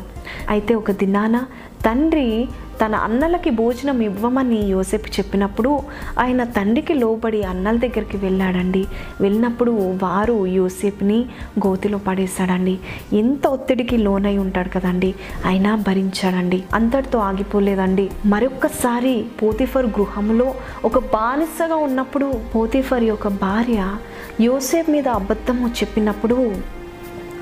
అయితే 0.49 0.75
ఒక 0.75 0.91
దినాన 0.91 1.45
తండ్రి 1.87 2.49
తన 2.85 2.95
అన్నలకి 2.95 3.51
భోజనం 3.51 4.01
ఇవ్వమని 4.01 4.61
యోసేపు 4.67 5.07
చెప్పినప్పుడు 5.07 5.81
ఆయన 6.19 6.45
తండ్రికి 6.45 6.95
లోబడి 6.95 7.43
అన్నల 7.43 7.77
దగ్గరికి 7.77 8.17
వెళ్ళాడండి. 8.17 8.87
వెళ్ళినప్పుడు 9.21 9.71
వారు 10.03 10.47
యోసేపుని 10.47 11.27
గోతిలో 11.67 11.99
పడేశాడండి. 11.99 12.79
ఎంత 13.13 13.47
ఒత్తిడికి 13.47 13.97
లోనై 13.97 14.39
ఉంటాడు 14.39 14.69
కదండి. 14.69 15.15
అయినా 15.45 15.75
భరించాడండి. 15.77 16.65
అంతటితో 16.75 17.19
ఆగిపోలేదండి. 17.19 18.11
మరొక్కసారి 18.27 19.25
పోతిఫర్ 19.43 19.87
గృహంలో 19.87 20.55
ఒక 20.85 20.99
బానిసగా 20.99 21.77
ఉన్నప్పుడు 21.77 22.33
పోతిఫర్ 22.55 23.03
యొక్క 23.03 23.29
భార్య 23.29 23.97
యోసేపు 24.41 24.91
మీద 24.91 25.09
అబద్ధము 25.09 25.69
చెప్పినప్పుడు 25.69 26.53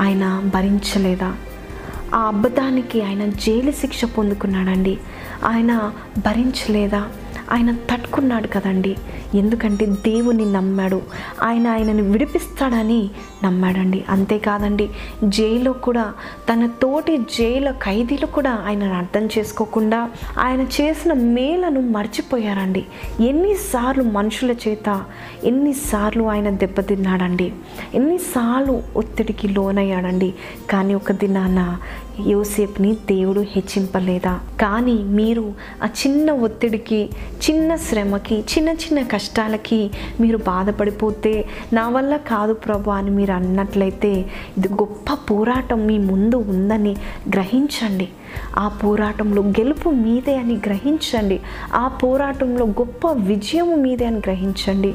ఆయన 0.00 0.42
భరించలేదా? 0.54 1.36
ఆ 2.14 2.18
అబద్ధానికి 2.18 3.02
ఆయన 3.02 3.26
జైలు 3.26 3.70
శిక్ష 3.70 4.04
పొందుకున్నాడండి. 4.04 4.98
ఆయన 5.44 5.92
భరించలేదా? 6.18 7.06
ఆయన 7.52 7.76
తట్టుకున్నాడు 7.90 8.46
కదండి. 8.46 8.96
ఎందుకంటే 9.34 9.86
దేవుని 9.86 10.52
నమ్మాడు. 10.52 11.02
ఆయన 11.42 11.68
ఆయనను 11.68 12.02
విడిపిస్తాడని 12.02 13.10
నమ్మాడండి. 13.44 14.04
అంతేకాదండి 14.08 14.88
జైల్లో 15.24 15.72
కూడా 15.72 16.12
తన 16.52 16.66
తోటి 16.66 17.16
జైల 17.16 17.70
ఖైదీలు 17.70 18.26
కూడా 18.26 18.62
ఆయనను 18.66 18.94
అర్థం 18.94 19.28
చేసుకోకుండా 19.38 20.10
ఆయన 20.38 20.60
చేసిన 20.60 21.12
మేలను 21.12 21.80
మర్చిపోయారండి. 21.80 22.86
ఎన్నిసార్లు 23.20 24.02
మనుషుల 24.02 24.54
చేత 24.68 25.04
ఎన్నిసార్లు 25.44 26.24
ఆయన 26.24 26.50
దెబ్బతిన్నాడండి. 26.50 27.52
ఎన్నిసార్లు 27.94 28.82
ఒత్తిడికి 28.96 29.48
లోనయ్యాడండి. 29.48 30.34
కానీ 30.70 30.94
ఒక 30.94 31.12
దినాన 31.12 31.76
యోసేపుని 32.26 32.94
దేవుడు 32.94 33.40
హెచ్చింపలేదా? 33.40 34.40
కానీ 34.60 34.92
మీరు 34.92 35.54
ఆ 35.82 35.86
చిన్న 35.86 36.30
ఒత్తిడికి 36.30 37.10
చిన్న 37.45 37.76
శ్రమకి 37.76 38.45
చిన్న 38.52 38.68
చిన్న 38.68 39.02
కష్టాలకి 39.02 39.90
మీరు 40.21 40.37
బాధపడిపోతే 40.37 41.33
నా 41.73 41.88
వల్ల 41.88 42.16
కాదు 42.16 42.52
ప్రభు 42.52 42.90
అని 42.90 43.11
మీరు 43.11 43.33
అన్నట్లయితే 43.33 44.12
ఇది 44.59 44.68
గొప్ప 44.68 45.14
పోరాటం 45.30 45.87
మీ 45.87 45.99
ముందు 45.99 46.37
ఉందని 46.37 46.97
గ్రహించండి. 47.28 48.09
ఆ 48.58 48.68
పోరాటంలో 48.68 49.42
గెలుపు 49.42 49.90
మీదే 49.90 50.36
అని 50.36 50.54
గ్రహించండి. 50.66 51.40
ఆ 51.74 51.88
పోరాటంలో 51.88 52.66
గొప్ప 52.66 53.12
విజయం 53.12 53.82
మీదే 53.82 54.06
అని 54.06 54.16
గ్రహించండి. 54.16 54.94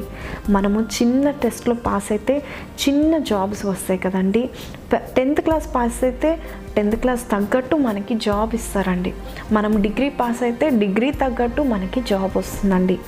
మనము 0.50 0.80
చిన్న 0.80 1.30
టెస్ట్లో 1.30 1.74
పాస్ 1.74 2.12
అయితే 2.12 2.36
చిన్న 2.82 3.18
జాబ్స్ 3.18 3.66
వస్తాయి 3.66 4.00
కదండి. 4.00 4.50
టెన్త్ 4.92 5.40
క్లాస్ 5.40 5.74
పాస్ 5.74 6.04
అయితే 6.04 6.38
టెన్త్ 6.76 6.96
క్లాస్ 6.96 7.30
తగ్గట్టు 7.30 7.76
మనకి 7.76 8.14
జాబ్ 8.14 8.54
ఇస్తారండి. 8.54 9.12
మనం 9.52 9.82
డిగ్రీ 9.82 10.08
పాస్ 10.08 10.42
అయితే 10.42 10.70
డిగ్రీ 10.70 11.10
తగ్గట్టు 11.10 11.62
మనకి 11.62 12.00
జాబ్ 12.00 12.36
వస్తుందండి. 12.36 12.98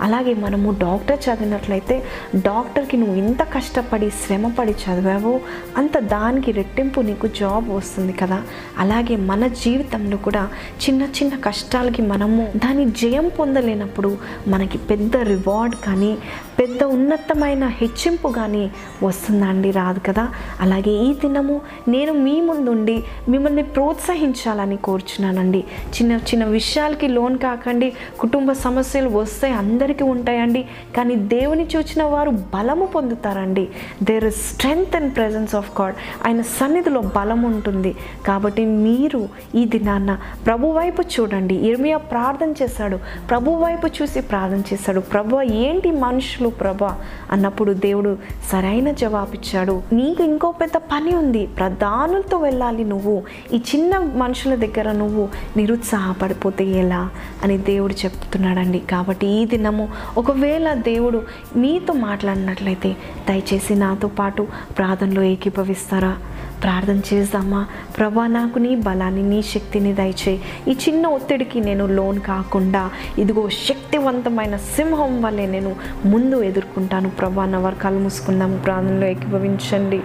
అలాగే 0.00 0.34
మనము 0.34 0.70
డాక్టర్ 0.78 1.18
చదివినట్లయితే 1.30 2.04
డాక్టర్కి 2.34 2.96
నువ్వు 2.96 3.14
ఎంత 3.14 3.42
కష్టపడి 3.42 4.10
శ్రమపడి 4.10 4.72
చదివావో 4.72 5.40
అంత 5.76 5.98
దానికి 5.98 6.52
రెట్టింపు 6.52 7.00
నీకు 7.00 7.26
జాబ్ 7.26 7.70
వస్తుంది 7.70 8.12
కదా. 8.12 8.42
అలాగే 8.78 9.16
మన 9.16 9.46
జీవితంలో 9.46 10.16
కూడా 10.16 10.48
చిన్న 10.86 11.02
చిన్న 11.02 11.36
కష్టాలకి 11.36 12.02
మనము 12.02 12.52
దాని 12.56 12.90
జయం 12.90 13.28
పొందలేనప్పుడు 13.38 14.18
మనకి 14.48 14.78
పెద్ద 14.78 15.16
రివార్డ్ 15.16 15.76
కానీ 15.76 16.18
పెద్ద 16.58 16.82
ఉన్నతమైన 16.84 17.64
హెచ్చింపు 17.66 18.28
కానీ 18.28 18.70
వస్తుందండి 19.02 19.70
రాదు 19.70 20.00
కదా. 20.06 20.28
అలాగే 20.60 20.90
ఈ 20.90 21.14
దినము 21.14 21.60
నేను 21.88 22.12
మీ 22.12 22.40
ముందుండి 22.40 23.04
మిమ్మల్ని 23.28 23.62
ప్రోత్సహించాలని 23.62 24.76
కోరుచున్నానండి. 24.76 25.64
చిన్న 25.88 26.12
చిన్న 26.12 26.44
విషయాలకి 26.44 27.08
లోన్ 27.08 27.38
కాకండి 27.38 27.92
కుటుంబ 28.20 28.52
సమస్యలు 28.52 29.08
వస్తే 29.08 29.50
అందరికీ 29.50 30.04
ఉంటాయండి. 30.04 30.64
కానీ 30.96 31.14
దేవుని 31.14 31.68
చూచిన 31.76 32.02
వారు 32.02 32.30
బలము 32.30 32.86
పొందుతారండి. 32.86 33.68
There 34.02 34.24
is 34.24 34.52
strength 34.52 34.96
and 34.96 35.16
presence 35.16 35.54
of 35.54 35.80
God 35.80 35.94
ఆయన 36.26 36.40
సన్నిధిలో 36.40 37.00
బలం 37.00 37.42
ఉంటుంది. 37.42 37.94
కాబట్టి 38.26 38.64
మీరు 38.64 39.28
ఈ 39.54 39.64
దినాన్న 39.64 40.18
ప్రభు 40.46 40.66
వైపు 40.66 41.02
చూడండి. 41.02 41.54
ఇర్మియా 41.54 41.96
ప్రార్థన 41.96 42.54
చేశాడు. 42.62 42.98
ప్రభు 43.30 43.50
వైపు 43.50 43.86
చూసి 43.86 44.20
ప్రార్థన 44.20 44.62
చేశాడు. 44.72 45.00
ప్రభు 45.00 45.40
ఏంటి 45.40 45.90
మనుషులు 45.90 46.43
ప్రభా 46.50 46.98
అన్నప్పుడు 47.30 47.72
దేవుడు 47.72 48.18
సరైన 48.52 48.90
జవాబిచ్చాడు. 48.90 49.82
నీకు 49.92 50.24
ఇంకో 50.24 50.50
పెద్ద 50.50 50.76
పని 50.76 51.16
ఉంది. 51.16 51.46
ప్రధానులతో 51.46 52.38
వెళ్ళాలి 52.38 52.84
నువ్వు. 52.84 53.22
ఈ 53.52 53.62
చిన్న 53.74 53.98
మనుషుల 53.98 54.54
దగ్గర 54.54 54.92
నువ్వు 54.92 55.28
నిరుత్సాహపడిపోతే 55.56 56.64
ఎలా? 56.64 57.10
అని 57.42 57.58
దేవుడు 57.58 57.92
చెప్తున్నాడండి. 57.92 58.78
కాబట్టి 58.78 59.26
ఈ 59.26 59.46
దినము 59.46 59.88
ఒకవేళ 60.18 60.74
దేవుడు 60.74 61.22
మీతో 61.56 61.94
మాట్లాడినట్లయితే 61.94 62.96
దయచేసి 63.28 63.74
నాతో 63.74 64.08
పాటు 64.08 64.46
ప్రార్థనలో 64.78 65.22
ఏకీభవిస్తారా? 65.22 66.16
ప్రార్థన 66.64 67.00
చేద్దామా? 67.14 67.66
ప్రభా 67.98 68.26
నాకు 68.26 68.58
నీ 68.58 68.76
బలాన్ని 68.76 69.22
నీ 69.22 69.42
శక్తిని 69.42 69.94
దయచేయి. 69.94 70.40
ఈ 70.68 70.76
చిన్న 70.88 71.06
ఒత్తిడికి 71.06 71.60
నేను 71.60 71.86
లోన్ 71.86 72.20
కాకుండా 72.20 72.90
ఇదిగో 73.18 73.48
శక్తివంతమైన 73.48 74.56
సింహం 74.56 75.22
వల్లే 75.22 75.46
నేను 75.46 75.76
ముందు 76.04 76.42
ఎదుర్కొంటాను. 76.42 77.10
ప్రభా 77.10 77.46
నా 77.46 77.58
వర్గాలు 77.58 77.98
మూసుకుందాము 77.98 78.58
ప్రార్థనలో 78.58 79.06
ఏకీభవించండి. 79.06 80.02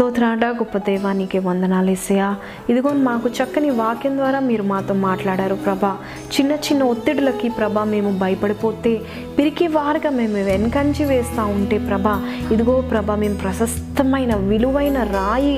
స్తోత్రాడ 0.00 0.44
గొప్ప 0.44 0.78
దైవానికి 0.78 1.38
వందనాలు 1.38 1.90
ఏసయ్యా. 1.90 2.28
ఇదిగో 2.70 2.90
మాకు 3.08 3.28
చక్కని 3.28 3.70
వాక్యం 3.80 4.16
ద్వారా 4.16 4.38
మీరు 4.40 4.62
మాతో 4.62 4.94
మాట్లాడారు 4.94 5.54
ప్రభా. 5.54 5.90
చిన్న 6.34 6.52
చిన్న 6.66 6.82
ఒత్తిడులకి 6.92 7.48
ప్రభా 7.48 7.82
మేము 7.84 8.10
భయపడిపోతే 8.18 8.92
పిరికి 9.38 9.66
వారుగా 9.66 10.10
మేము 10.10 10.38
వెనకంచి 10.44 11.04
వేస్తూ 11.04 11.44
ఉంటే 11.56 11.78
ప్రభా. 11.78 12.14
ఇదిగో 12.52 12.76
ప్రభా 12.80 13.16
మేము 13.24 13.34
ప్రశస్తమైన 13.34 14.34
విలువైన 14.50 15.02
రాయి 15.02 15.54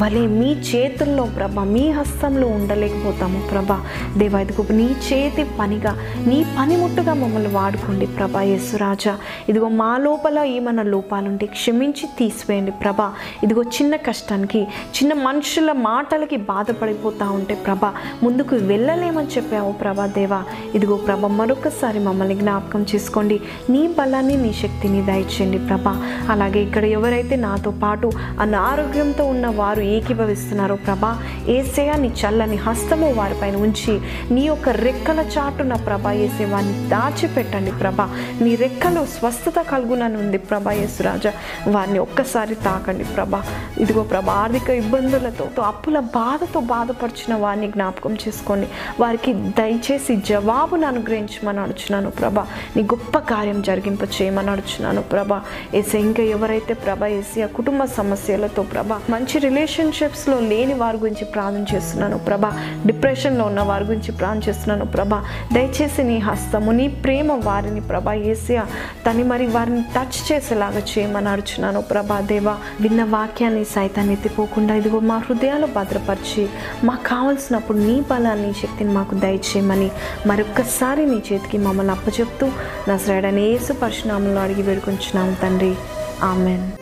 వలే 0.00 0.20
మీ 0.26 0.50
చేతుల్లో 0.68 1.24
ప్రభ 1.36 1.60
మీ 1.60 1.82
హస్తంలో 1.90 2.46
ఉండలేకపోతాము 2.46 3.40
ప్రభ. 3.50 3.72
దేవా 4.18 4.38
ఇదిగో 4.40 4.64
నీ 4.70 4.86
చేతి 5.06 5.44
పనిగా 5.58 5.92
నీ 6.26 6.46
పనిముట్టుగా 6.58 7.14
మమ్మల్ని 7.14 7.48
వాడుకోండి 7.48 8.06
ప్రభా 8.06 8.42
యేసురాజా 8.42 9.14
ఇదిగో 9.48 9.68
మా 9.68 9.98
లోపల 9.98 10.38
ఏమన్నా 10.38 10.82
లోపాలుంటే 10.82 11.46
క్షమించి 11.46 12.06
తీసివేయండి 12.18 12.70
ప్రభ. 12.70 12.96
ఇదిగో 13.42 13.62
చిన్న 13.62 13.96
కష్టానికి 13.96 14.62
చిన్న 14.96 15.12
మనుషుల 15.12 15.72
మాటలకి 15.72 16.36
బాధపడిపోతూ 16.36 17.28
ఉంటే 17.30 17.54
ప్రభ 17.54 17.84
ముందుకు 18.22 18.56
వెళ్ళలేమని 18.56 19.26
చెప్పావు 19.26 19.72
ప్రభా 19.72 20.06
దేవా. 20.06 20.40
ఇదిగో 20.74 20.96
ప్రభ 20.96 21.26
మరొకసారి 21.26 21.98
మమ్మల్ని 21.98 22.34
జ్ఞాపకం 22.34 22.86
చేసుకోండి. 22.94 23.40
నీ 23.70 23.84
బలాన్ని 23.98 24.36
నీ 24.36 24.52
శక్తిని 24.52 25.02
దయచేయండి 25.02 25.58
ప్రభ. 25.58 25.86
అలాగే 26.30 26.62
ఇక్కడ 26.62 26.84
ఎవరైతే 26.84 27.36
నాతో 27.36 27.70
పాటు 27.70 28.10
అనారోగ్యంతో 28.40 29.24
ఉన్న 29.24 29.46
వారు 29.46 29.80
ఏకీభవిస్తున్నారో 29.82 30.76
ప్రభా. 30.76 31.18
ఏసయ 31.48 31.92
నీ 31.96 32.08
చల్లని 32.08 32.56
హస్తము 32.56 33.12
వారిపైన 33.12 33.56
ఉంచి 33.56 34.00
నీ 34.30 34.40
యొక్క 34.40 34.68
రెక్కల 34.68 35.20
చాటున 35.20 35.74
ప్రభా 35.74 36.12
ఏసే 36.12 36.44
వారిని 36.44 36.88
దాచిపెట్టండి 36.88 37.70
ప్రభా. 37.70 38.08
నీ 38.40 38.54
రెక్కలో 38.54 39.06
స్వస్థత 39.06 39.60
కలుగునని 39.60 40.16
ఉంది 40.16 40.38
ప్రభా 40.38 40.72
యేసురాజా. 40.72 41.32
వారిని 41.66 41.98
ఒక్కసారి 41.98 42.54
తాకండి 42.54 43.04
ప్రభా. 43.04 43.42
ఇదిగో 43.78 44.02
ప్రభా 44.02 44.32
ఆర్థిక 44.32 44.70
ఇబ్బందులతో 44.70 45.62
అప్పుల 45.62 45.98
బాధతో 45.98 46.60
బాధపరిచిన 46.60 47.34
వారిని 47.34 47.68
జ్ఞాపకం 47.68 48.14
చేసుకోండి. 48.14 48.68
వారికి 49.00 49.32
దయచేసి 49.32 50.16
జవాబును 50.16 50.86
అనుగ్రహించమని 50.86 51.60
అడుచున్నాను 51.60 52.10
ప్రభా. 52.10 52.46
నీ 52.76 52.82
గొప్ప 52.82 53.18
కార్యం 53.18 53.62
జరిగింప 53.62 54.02
చేయమని 54.02 54.50
అడుచున్నాను 54.50 55.02
ప్రభా. 55.02 55.40
ఏసే 55.74 55.98
ఇంకా 55.98 56.22
ఎవరైతే 56.22 56.74
ప్రభా 56.74 57.06
ఏసీ 57.06 57.42
ఆ 57.42 57.46
కుటుంబ 57.46 57.84
సమస్యలతో 57.84 58.62
ప్రభా 58.62 59.00
మంచి 59.10 59.38
రిలేషన్ 59.38 59.71
రిలేషన్షిప్స్లో 59.72 60.40
లేని 60.40 60.74
వారి 60.74 60.96
గురించి 60.96 61.24
ప్రార్థన 61.24 61.76
చేస్తున్నాను 61.76 62.18
ప్రభా. 62.18 62.52
డిప్రెషన్లో 62.86 63.44
ఉన్న 63.44 63.60
వారి 63.60 63.84
గురించి 63.84 64.12
ప్రార్థన 64.12 64.48
చేస్తున్నాను 64.48 64.84
ప్రభా. 64.84 65.24
దయచేసి 65.52 66.02
నీ 66.02 66.18
హస్తము 66.18 66.72
నీ 66.72 66.88
ప్రేమ 66.88 67.32
వారిని 67.32 67.80
ప్రభా 67.80 68.12
ఏసియా 68.12 68.66
తని 69.06 69.22
మరి 69.22 69.46
వారిని 69.46 69.82
టచ్ 69.82 70.32
చేసేలాగా 70.32 70.78
చేయమని 70.78 71.28
అడుచున్నాను 71.28 71.82
ప్రభా 71.82 72.20
దేవా. 72.20 72.56
విన్న 72.80 73.04
వాక్యాన్ని 73.04 73.64
సైతాన్ని 73.64 74.12
ఎత్తిపోకుండా 74.12 74.74
ఇదిగో 74.74 74.98
మా 74.98 75.16
హృదయాలు 75.16 75.66
భద్రపరిచి 75.66 76.48
మాకు 76.84 77.08
కావలసినప్పుడు 77.08 77.78
నీ 77.78 78.02
బలాన్ని 78.10 78.52
శక్తిని 78.52 78.92
మాకు 78.92 79.14
దయచేయమని 79.14 79.90
మరొక్కసారి 80.26 81.06
నీ 81.06 81.22
చేతికి 81.32 81.58
మమ్మల్ని 81.58 81.92
అప్పచెప్తూ 81.92 82.48
నా 82.88 82.98
శ్రేడని 82.98 83.50
ఏసు 83.50 83.72
పరిశునామంలో 83.72 84.40
అడిగి 84.40 84.62
వేడుకుంటున్నాము 84.62 85.36
తండ్రి. 85.42 85.74
ఆమెన్. 86.22 86.81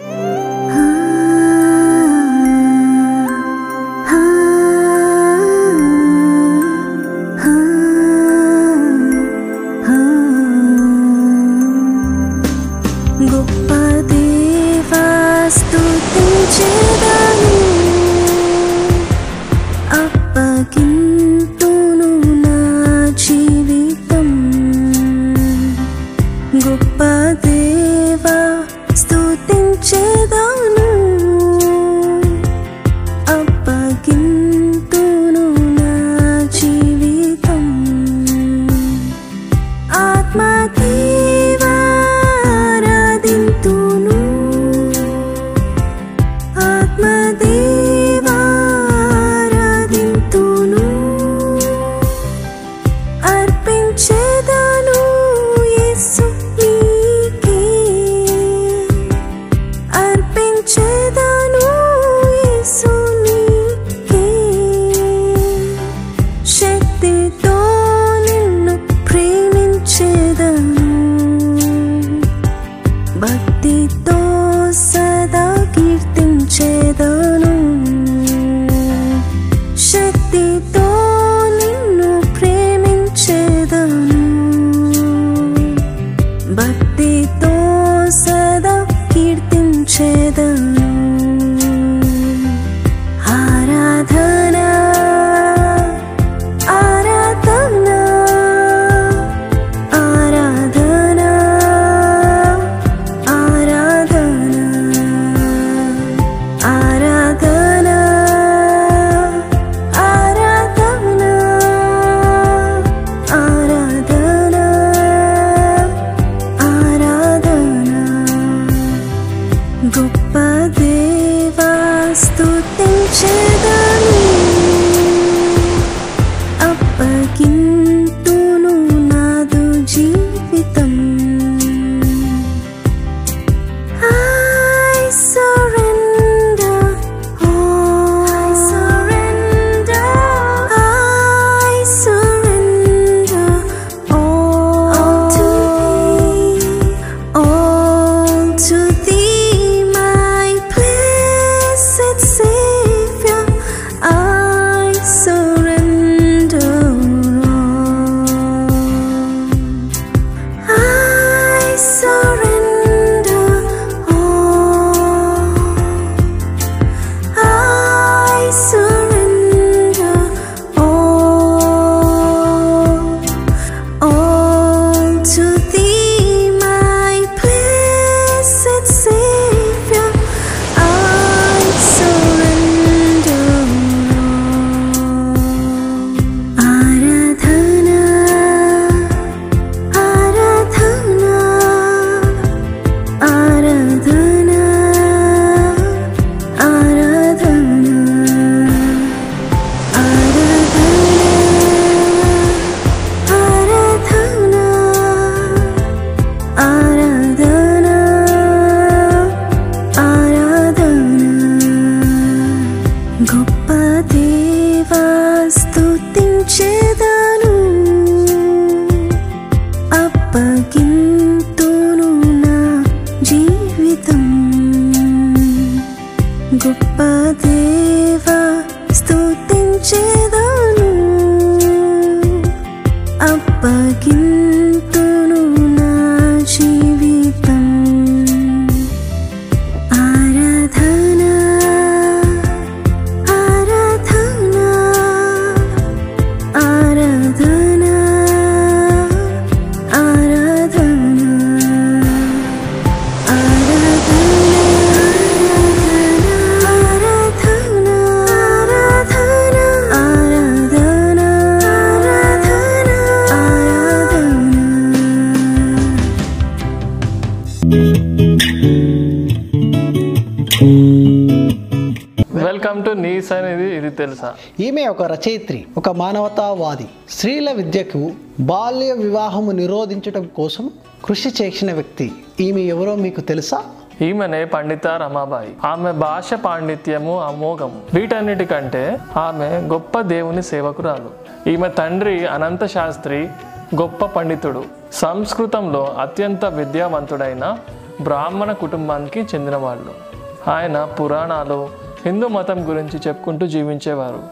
ఈమె 274.61 274.87
ఒక 274.87 275.03
రచయిత్రి 275.03 275.67
ఒక 275.77 275.89
మానవతావాది. 275.89 276.89
స్త్రీల 277.11 277.53
విద్యకు 277.53 278.11
బాల్య 278.41 278.93
వివాహము 278.93 279.51
నిరోధించడం 279.51 280.27
కోసం 280.37 280.71
కృషి 281.05 281.29
చేసిన 281.43 281.73
వ్యక్తి. 281.73 282.13
ఈమె 282.41 282.61
ఎవరో 282.61 282.95
మీకు 282.95 283.21
తెలుసా? 283.21 283.63
ఈమెనే 284.03 284.45
పండిత 284.45 284.87
రమాబాయి. 284.87 285.57
ఆమె 285.65 285.93
భాష 285.93 286.35
పాండిత్యము 286.35 287.21
అమోఘము. 287.21 287.81
వీటన్నిటికంటే 287.95 288.99
ఆమె 289.17 289.47
గొప్ప 289.47 290.01
దేవుని 290.01 290.43
సేవకురాలు. 290.43 291.11
ఈమె 291.51 291.69
తండ్రి 291.69 292.27
అనంత 292.27 292.67
శాస్త్రి 292.67 293.29
గొప్ప 293.75 294.05
పండితుడు. 294.05 294.65
సంస్కృతంలో 294.93 295.95
అత్యంత 296.01 296.45
విద్యావంతుడైన 296.45 297.59
బ్రాహ్మణ 298.01 298.53
కుటుంబానికి 298.53 299.21
చెందినవాళ్ళు. 299.21 300.11
ఆయన 300.51 300.85
పురాణాలు 300.85 301.69
హిందూ 302.07 302.29
మతం 302.29 302.69
గురించి 302.69 303.01
చెప్పుకుంటూ 303.09 303.47
జీవించేవారు. 303.47 304.23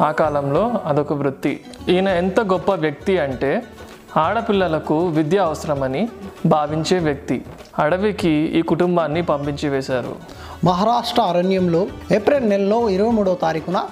ఆ 0.00 0.10
కాలంలో 0.10 0.72
అదొక 0.84 1.12
వృత్తి. 1.12 1.60
ఈయన 1.88 2.08
ఎంత 2.08 2.40
గొప్ప 2.40 2.74
వ్యక్తి 2.74 3.18
అంటే 3.18 3.62
ఆడపిల్లలకు 4.16 5.06
విద్య 5.06 5.38
అవసరమని 5.38 6.08
భావించే 6.46 6.98
వ్యక్తి. 6.98 7.44
అడవికి 7.78 8.30
ఈ 8.30 8.62
కుటుంబాన్ని 8.62 9.22
పంపించి 9.22 9.68
వేశారు. 9.68 10.16
మహారాష్ట్ర 10.64 11.22
అరణ్యంలో 11.22 11.86
ఏప్రిల్ 12.14 12.50
నెలలో 12.50 12.88
ఇరవై 12.88 13.10
మూడో 13.10 13.34
తారీఖున 13.34 13.84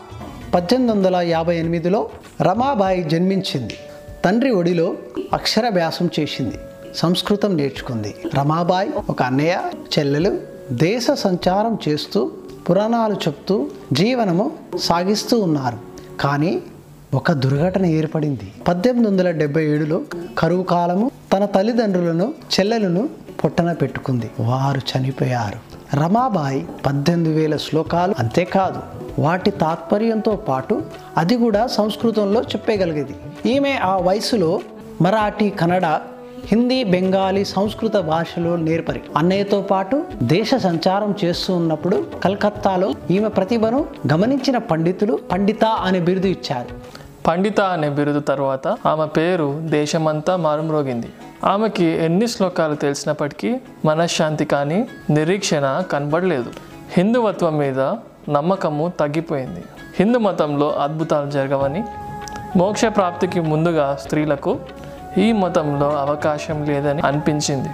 పద్దెనిమిది 0.54 0.98
వందల 0.98 1.16
యాభై 1.16 1.56
ఎనిమిదిలో 1.56 2.08
రమాబాయి 2.42 3.02
జన్మించింది. 3.02 3.76
తండ్రి 4.24 4.50
ఒడిలో 4.50 4.94
అక్షరభ్యాసం 5.32 6.10
చేసింది. 6.20 6.54
సంస్కృతం 6.94 7.56
నేర్చుకుంది. 7.56 8.14
రమాబాయి 8.34 8.90
ఒక 9.10 9.22
అన్నయ్య 9.22 9.60
చెల్లెలు 9.98 10.38
దేశ 10.72 11.10
సంచారం 11.10 11.78
చేస్తూ 11.88 12.30
పురాణాలు 12.68 13.14
చెప్తూ 13.14 13.68
జీవనము 13.92 14.50
సాగిస్తూ 14.80 15.40
ఉన్నారు. 15.40 15.78
కానీ 16.20 16.62
ఒక 17.14 17.32
దుర్ఘటన 17.32 17.86
ఏర్పడింది. 17.86 18.52
పద్దెనిమిది 18.68 19.10
వందల 19.10 19.30
డెబ్బై 19.30 19.64
ఏడులో 19.64 20.00
కరువు 20.38 20.62
కాలము 20.62 21.10
తన 21.32 21.44
తల్లిదండ్రులను 21.44 22.34
చెల్లెలను 22.60 23.08
పొట్టన 23.44 23.72
పెట్టుకుంది. 23.72 24.30
వారు 24.40 24.80
చనిపోయారు. 24.92 25.70
రమాబాయి 25.96 26.66
పద్దెనిమిది 26.86 27.34
వేల 27.34 27.56
శ్లోకాలు 27.56 28.14
అంతేకాదు 28.18 28.80
వాటి 29.22 29.50
తాత్పర్యంతో 29.50 30.36
పాటు 30.36 30.82
అది 31.16 31.36
కూడా 31.36 31.66
సంస్కృతంలో 31.66 32.42
చెప్పగలిగేది. 32.42 33.14
ఈమె 33.52 33.78
ఆ 33.82 33.96
వయసులో 33.96 34.60
మరాఠీ 35.02 35.50
కన్నడ 35.50 36.00
హిందీ 36.46 36.84
బెంగాలీ 36.84 37.44
సంస్కృత 37.44 37.96
భాషలో 37.96 38.56
నేర్పరి. 38.56 39.00
అన్నయ్యతో 39.16 39.62
పాటు 39.62 40.04
దేశ 40.22 40.54
సంచారం 40.54 41.14
చేస్తూ 41.24 41.56
ఉన్నప్పుడు 41.56 42.04
కలకత్తాలో 42.24 42.92
ఈమె 43.10 43.28
ప్రతిభను 43.28 43.86
గమనించిన 44.12 44.58
పండితులు 44.58 45.18
పండిత 45.32 45.64
అనే 45.64 46.00
బిరుదు 46.00 46.26
ఇచ్చారు. 46.26 47.00
పండిత 47.26 47.60
అనే 47.60 47.88
బిరుదు 47.88 48.20
తర్వాత 48.20 48.68
ఆమె 48.68 49.06
పేరు 49.06 49.60
దేశమంతా 49.64 50.36
మారుమ్రోగింది. 50.36 51.06
ఆమెకి 51.44 51.84
ఎన్ని 51.84 52.28
శ్లోకాలు 52.28 52.74
తెలిసినప్పటికీ 52.74 53.56
మనశ్శాంతి 53.84 54.44
కానీ 54.44 54.88
నిరీక్షణ 55.10 55.82
కనబడలేదు. 55.92 56.50
హిందువత్వం 56.92 57.58
మీద 57.58 57.80
నమ్మకము 58.30 58.92
తగ్గిపోయింది. 59.00 59.64
హిందూ 59.98 60.18
మతంలో 60.18 60.70
అద్భుతాలు 60.70 61.30
జరగవని 61.30 61.84
మోక్ష 62.56 62.84
ప్రాప్తికి 62.84 63.40
ముందుగా 63.40 63.98
స్త్రీలకు 64.02 64.58
ఈ 65.18 65.32
మతంలో 65.32 65.96
అవకాశం 65.96 66.64
లేదని 66.64 67.00
అనిపించింది. 67.00 67.68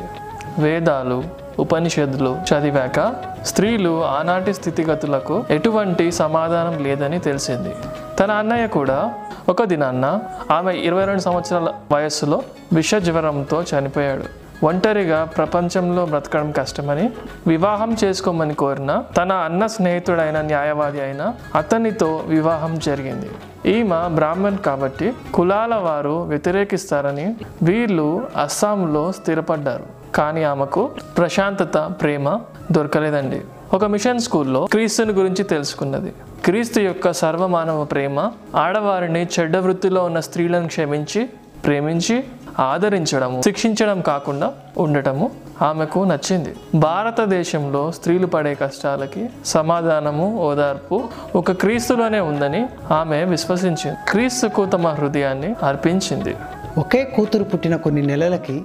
వేదాలు 0.58 1.24
ఉపనిషత్తులు 1.58 2.38
చదివాక 2.52 3.14
స్త్రీలు 3.44 4.04
ఆనాటి 4.04 4.54
స్థితిగతులకు 4.54 5.44
ఎటువంటి 5.50 6.12
సమాధానం 6.12 6.84
లేదని 6.84 7.18
తెలిసింది. 7.18 7.74
తన 8.20 8.30
అన్నయ్య 8.30 8.66
కూడా 8.66 9.14
ఒక 9.48 9.64
దినాన్న 9.64 10.20
ఆమె 10.50 10.74
ఇరవై 10.74 11.04
రెండు 11.04 11.20
సంవత్సరాల 11.20 11.72
వయస్సులో 11.92 12.42
విష 12.72 12.94
జ్వరంతో 12.94 13.62
చనిపోయాడు. 13.62 14.45
ఒంటరిగా 14.64 15.24
ప్రపంచంలో 15.24 16.06
బ్రతకడం 16.06 16.52
కష్టమని 16.52 17.10
వివాహం 17.46 17.96
చేసుకోమని 18.04 18.54
కోరిన 18.54 19.02
తన 19.16 19.32
అన్న 19.32 19.66
స్నేహితుడైన 19.66 20.40
న్యాయవాది 20.40 21.00
అయిన 21.00 21.32
అతనితో 21.54 22.22
వివాహం 22.26 22.78
జరిగింది. 22.78 23.30
ఈమె 23.70 24.14
బ్రాహ్మణ్ 24.14 24.58
కాబట్టి 24.58 25.12
కులాల 25.34 25.74
వారు 25.74 26.22
వ్యతిరేకిస్తారని 26.22 27.36
వీళ్ళు 27.62 28.26
అస్సాంలో 28.42 29.12
స్థిరపడ్డారు. 29.12 29.84
కానీ 30.14 30.42
ఆమెకు 30.42 30.90
ప్రశాంతత 31.18 31.78
ప్రేమ 31.78 32.40
దొరకలేదండి. 32.72 33.40
ఒక 33.74 33.84
మిషన్ 33.84 34.20
స్కూల్లో 34.20 34.66
క్రీస్తుని 34.66 35.12
గురించి 35.12 35.44
తెలుసుకున్నది. 35.44 36.12
క్రీస్తు 36.44 36.80
యొక్క 36.80 37.12
సర్వమానవ 37.12 37.84
ప్రేమ 37.84 38.30
ఆడవారిని 38.54 39.28
చెడ్డ 39.40 39.56
వృత్తిలో 39.56 40.04
ఉన్న 40.04 40.20
స్త్రీలను 40.20 40.66
క్షమించి 40.66 41.28
ప్రేమించి 41.64 42.24
ఆదరించడము 42.60 43.42
శిక్షించడం 43.42 44.00
కాకుండా 44.00 44.52
ఉండటము 44.78 45.30
ఆమెకు 45.62 46.04
నచ్చింది. 46.04 46.54
భారతదేశంలో 46.74 47.92
స్త్రీలు 47.92 48.26
పడే 48.26 48.54
కష్టాలకి 48.54 49.28
సమాధానము 49.44 50.38
ఓదార్పు 50.38 51.04
ఒక 51.36 51.52
క్రీస్తులోనే 51.52 52.20
ఉందని 52.20 52.66
ఆమె 52.90 53.24
విశ్వసించింది. 53.24 53.96
క్రీస్తుకు 54.08 54.66
తమ 54.66 54.88
హృదయాన్ని 54.88 55.54
అర్పించింది. 55.62 56.36
ఒకే 56.78 57.04
కూతురు 57.04 57.44
పుట్టిన 57.44 57.76
కొన్ని 57.76 58.02
నెలలకి 58.02 58.62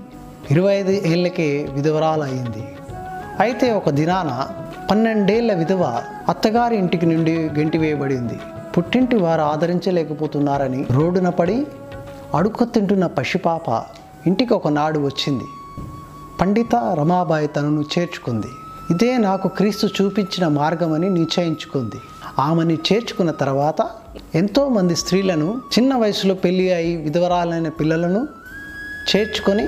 ఇరవై 0.51 0.73
ఐదు 0.73 1.08
ఏళ్ళకే 1.08 1.67
విధవరాలు 1.71 2.23
అయింది 2.23 2.67
అయితే 3.39 3.71
ఒక 3.71 3.89
దినాన 3.89 4.47
పన్నెండేళ్ళ 4.91 5.54
విధవ 5.54 6.01
అత్తగారి 6.30 6.75
ఇంటికి 6.75 7.06
నుండి 7.06 7.32
గెంటివేయబడింది. 7.32 8.39
పుట్టింటి 8.77 9.15
వారు 9.15 9.41
ఆదరించలేకపోతున్నారని 9.41 10.86
రోడ్డున 10.91 11.30
పడి 11.30 11.67
అడుక్కు 12.34 12.63
తింటున్న 12.63 13.06
పసిపాప 13.06 13.84
ఇంటికి 14.28 14.54
ఒకనాడు 14.54 15.00
వచ్చింది. 15.00 15.44
పండిత 16.41 16.76
రమాబాయి 16.76 17.48
తనను 17.48 17.82
చేర్చుకుంది. 17.82 18.48
ఇదే 18.91 19.17
నాకు 19.17 19.48
క్రీస్తు 19.48 19.88
చూపించిన 19.88 20.48
మార్గమని 20.48 21.10
నిశ్చయించుకుంది. 21.10 21.96
ఆమెని 22.39 22.76
చేర్చుకున్న 22.76 23.32
తర్వాత 23.32 23.89
ఎంతోమంది 24.36 24.96
స్త్రీలను 24.96 25.62
చిన్న 25.80 25.96
వయసులో 25.96 26.36
పెళ్ళి 26.36 26.74
అయి 26.74 26.96
విధవరాలైన 26.96 27.70
పిల్లలను 27.70 28.28
చేర్చుకొని 29.15 29.67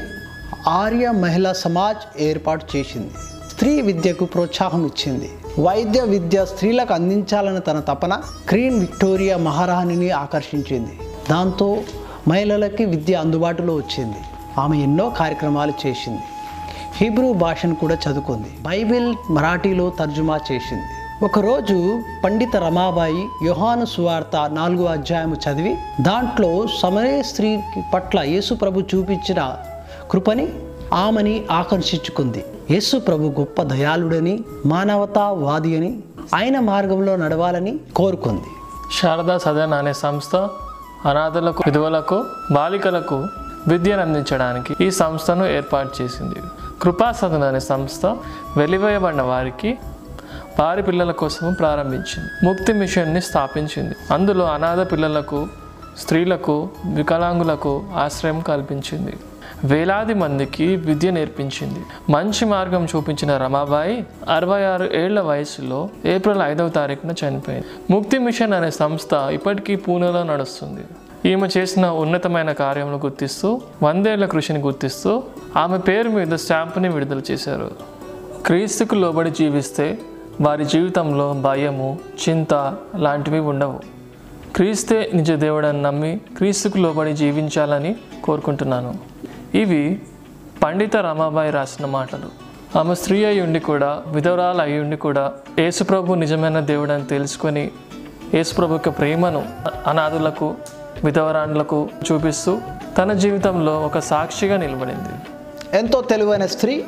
ఆర్య 0.68 1.12
మహిళా 1.12 1.54
సమాజ్ 1.54 2.22
ఏర్పాటు 2.22 2.66
చేసింది. 2.76 3.12
స్త్రీ 3.52 3.82
విద్యకు 3.82 4.26
ప్రోత్సాహం 4.26 4.86
ఇచ్చింది. 4.86 5.32
వైద్య 5.60 6.02
విద్య 6.02 6.46
స్త్రీలకు 6.46 6.94
అందించాలని 6.94 7.60
తన 7.60 7.80
తపన 7.80 8.22
క్రీన్ 8.50 8.80
విక్టోరియా 8.80 9.38
మహారాణిని 9.38 10.10
ఆకర్షించింది. 10.10 11.00
దాంతో 11.32 11.78
మహిళలకి 12.28 12.86
విద్య 12.86 13.14
అందుబాటులో 13.14 13.76
వచ్చింది. 13.76 14.16
ఆమె 14.58 14.78
ఎన్నో 14.78 15.10
కార్యక్రమాలు 15.10 15.74
చేసింది. 15.88 16.22
హీబ్రూ 16.96 17.34
భాషను 17.34 17.76
కూడా 17.76 17.96
చదువుకుంది. 17.96 18.58
బైబిల్ 18.62 19.16
మరాఠీలో 19.30 19.90
తర్జుమా 19.90 20.40
చేసింది. 20.52 21.26
ఒకరోజు 21.26 22.02
పండిత 22.24 22.56
రమాబాయి 22.56 23.28
యోహాను 23.46 23.86
సువార్త 23.86 24.50
నాలుగో 24.54 24.86
అధ్యాయము 24.86 25.36
చదివి 25.36 25.76
దాంట్లో 26.02 26.68
సమరే 26.80 27.24
స్త్రీ 27.24 27.60
పట్ల 27.94 28.20
యేసు 28.20 28.54
ప్రభు 28.54 28.80
చూపించిన 28.80 29.56
కృపని 30.12 30.48
ఆమెని 30.94 31.44
ఆకర్షించుకుంది. 31.52 32.44
యేసు 32.72 32.98
ప్రభు 32.98 33.34
గొప్ప 33.40 33.62
దయాళుడని 33.62 34.40
మానవతావాది 34.66 35.78
అని 35.78 36.00
ఆయన 36.36 36.60
మార్గంలో 36.60 37.16
నడవాలని 37.16 37.80
కోరుకుంది. 37.96 38.48
శారదా 39.02 39.38
సదన్ 39.38 39.74
అనే 39.74 39.94
సంస్థ 39.94 40.50
అనాథలకు 41.06 41.64
విధువులకు 41.66 42.26
బాలికలకు 42.52 43.28
విద్యను 43.68 44.02
అందించడానికి 44.02 44.76
ఈ 44.82 44.92
సంస్థను 44.92 45.46
ఏర్పాటు 45.46 46.02
చేసింది. 46.02 46.36
కృపా 46.82 47.12
సదన్ 47.12 47.44
అనే 47.44 47.60
సంస్థ 47.60 48.06
వెలివేయబడిన 48.58 49.22
వారికి 49.22 49.78
వారి 50.60 50.84
పిల్లల 50.84 51.12
కోసం 51.12 51.54
ప్రారంభించింది. 51.54 52.46
ముక్తి 52.46 52.74
మిషన్ని 52.74 53.22
స్థాపించింది. 53.22 53.96
అందులో 54.12 54.46
అనాథ 54.46 54.92
పిల్లలకు 54.92 55.48
స్త్రీలకు 55.98 56.70
వికలాంగులకు 56.94 57.84
ఆశ్రయం 57.96 58.40
కల్పించింది. 58.40 59.14
వేలాది 59.64 60.14
మందికి 60.14 60.76
విద్య 60.76 61.12
నేర్పించింది. 61.12 61.80
మంచి 62.12 62.46
మార్గం 62.46 62.86
చూపించిన 62.86 63.38
రమాబాయి 63.38 64.06
అరవై 64.30 64.64
ఆరు 64.64 64.90
ఏళ్ళ 64.94 65.20
వయసులో 65.20 65.90
ఏప్రిల్ 66.06 66.42
ఐదవ 66.42 66.70
తారీఖున 66.70 67.12
చనిపోయింది. 67.12 67.68
ముక్తి 67.92 68.18
మిషన్ 68.18 68.54
అనే 68.54 68.72
సంస్థ 68.72 69.14
ఇప్పటికీ 69.14 69.76
పూణేలో 69.76 70.24
నడుస్తుంది. 70.24 70.82
ఈమె 71.32 71.48
చేసిన 71.58 71.86
ఉన్నతమైన 71.86 72.52
కార్యములు 72.52 72.96
గుర్తిస్తూ 72.96 73.62
వందేళ్ళ 73.84 74.26
కృషిని 74.26 74.60
గుర్తిస్తూ 74.60 75.24
ఆమె 75.58 75.78
పేరు 75.78 76.10
మీద 76.10 76.28
స్టాంపుని 76.28 76.90
విడుదల 76.90 77.22
చేశారు. 77.32 77.72
క్రీస్తుకు 78.46 78.96
లోబడి 78.96 79.32
జీవిస్తే 79.32 80.00
వారి 80.42 80.66
జీవితంలో 80.66 81.34
భయము 81.34 82.00
చింత 82.30 82.76
లాంటివి 82.96 83.40
ఉండవు. 83.40 83.80
క్రీస్తే 84.56 85.12
నిజ 85.14 85.32
దేవుడని 85.32 85.82
నమ్మి 85.82 86.20
క్రీస్తుకు 86.38 86.78
లోబడి 86.78 87.14
జీవించాలని 87.14 87.96
కోరుకుంటున్నాను. 88.24 89.13
ఇవి 89.56 90.02
పండిత 90.64 90.98
రమాబాయి 90.98 91.52
రాసిన 91.52 91.86
మాటలు. 91.86 92.30
ఆమె 92.80 92.96
స్త్రీ 92.96 93.26
అయి 93.26 93.42
ఉండి 93.42 93.60
కూడా 93.60 94.04
విధవరాలు 94.08 94.62
అయి 94.62 94.80
ఉండి 94.80 94.98
కూడా 94.98 95.34
యేసుప్రభు 95.60 96.14
నిజమైన 96.14 96.60
దేవుడని 96.60 97.06
తెలుసుకొని 97.06 97.72
యేసుప్రభు 98.34 98.74
యొక్క 98.74 98.90
ప్రేమను 98.90 99.42
అనాథులకు 99.88 100.56
విధవరాండ్లకు 101.04 101.90
చూపిస్తూ 102.06 102.62
తన 102.98 103.14
జీవితంలో 103.14 103.80
ఒక 103.80 104.00
సాక్షిగా 104.00 104.58
నిలబడింది. 104.58 105.14
ఎంతో 105.78 106.02
తెలివైన 106.02 106.46
స్త్రీ 106.46 106.84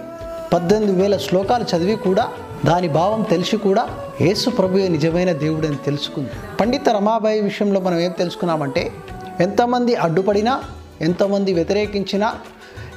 పద్దెనిమిది 0.53 1.01
వేల 1.01 1.17
శ్లోకాలు 1.17 1.63
చదివి 1.63 1.95
కూడా 1.95 2.29
దాని 2.65 2.87
భావం 2.87 3.21
తెలిసి 3.21 3.57
కూడా 3.57 3.87
యేసు 4.21 4.49
ప్రభువే 4.49 4.87
నిజమైన 4.87 5.31
దేవుడని 5.31 5.75
తెలుసుకుంది. 5.75 6.29
పండిత 6.61 6.89
రమాబాయి 6.89 7.41
విషయంలో 7.41 7.79
మనం 7.79 7.99
ఏం 7.99 8.11
తెలుసుకున్నామంటే 8.11 8.91
ఎంతమంది 9.39 9.95
అడ్డుపడినా 9.95 10.63
ఎంతోమంది 11.01 11.53
వ్యతిరేకించిన 11.53 12.33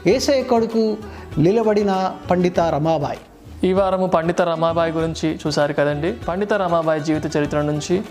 ఏసై 0.07 0.43
కొడుకు 0.43 0.97
నిలబడిన 1.39 2.13
పండిత 2.31 2.61
రమాబాయి. 2.61 3.19
ఈ 3.65 3.73
వారము 3.73 4.07
పండిత 4.07 4.43
రమాబాయి 4.43 4.93
గురించి 4.93 5.39
చూశారు 5.47 5.73
కదండి. 5.73 6.15
పండిత 6.29 6.53
రమాబాయి 6.53 7.01
జీవిత 7.01 7.37
చరిత్ర 7.37 7.61
నుంచి 7.61 8.03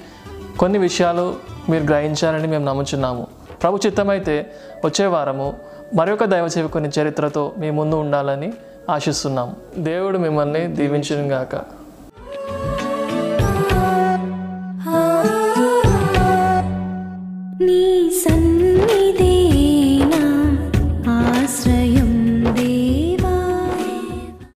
కొన్ని 0.59 0.79
విషయాలు 0.79 1.35
మీరు 1.69 1.83
గ్రహించారని 1.83 2.47
మేము 2.47 2.65
నమ్ముచున్నాము. 2.65 3.27
ప్రభు 3.63 3.79
చిత్తమైతే 3.85 4.53
వచ్చే 4.85 5.05
వారము 5.05 5.53
మరొక 5.95 6.23
దైవ 6.23 6.69
కొన్ని 6.73 6.89
చరిత్రతో 7.01 7.53
మీ 7.57 7.69
ముందు 7.69 7.95
ఉండాలని 7.95 8.53
ఆశిస్తున్నాము 8.89 9.55
దేవుడు 9.77 10.17
మిమ్మల్ని 10.17 10.67
దీవించునుగాక. 10.67 11.55
గాక 11.55 11.65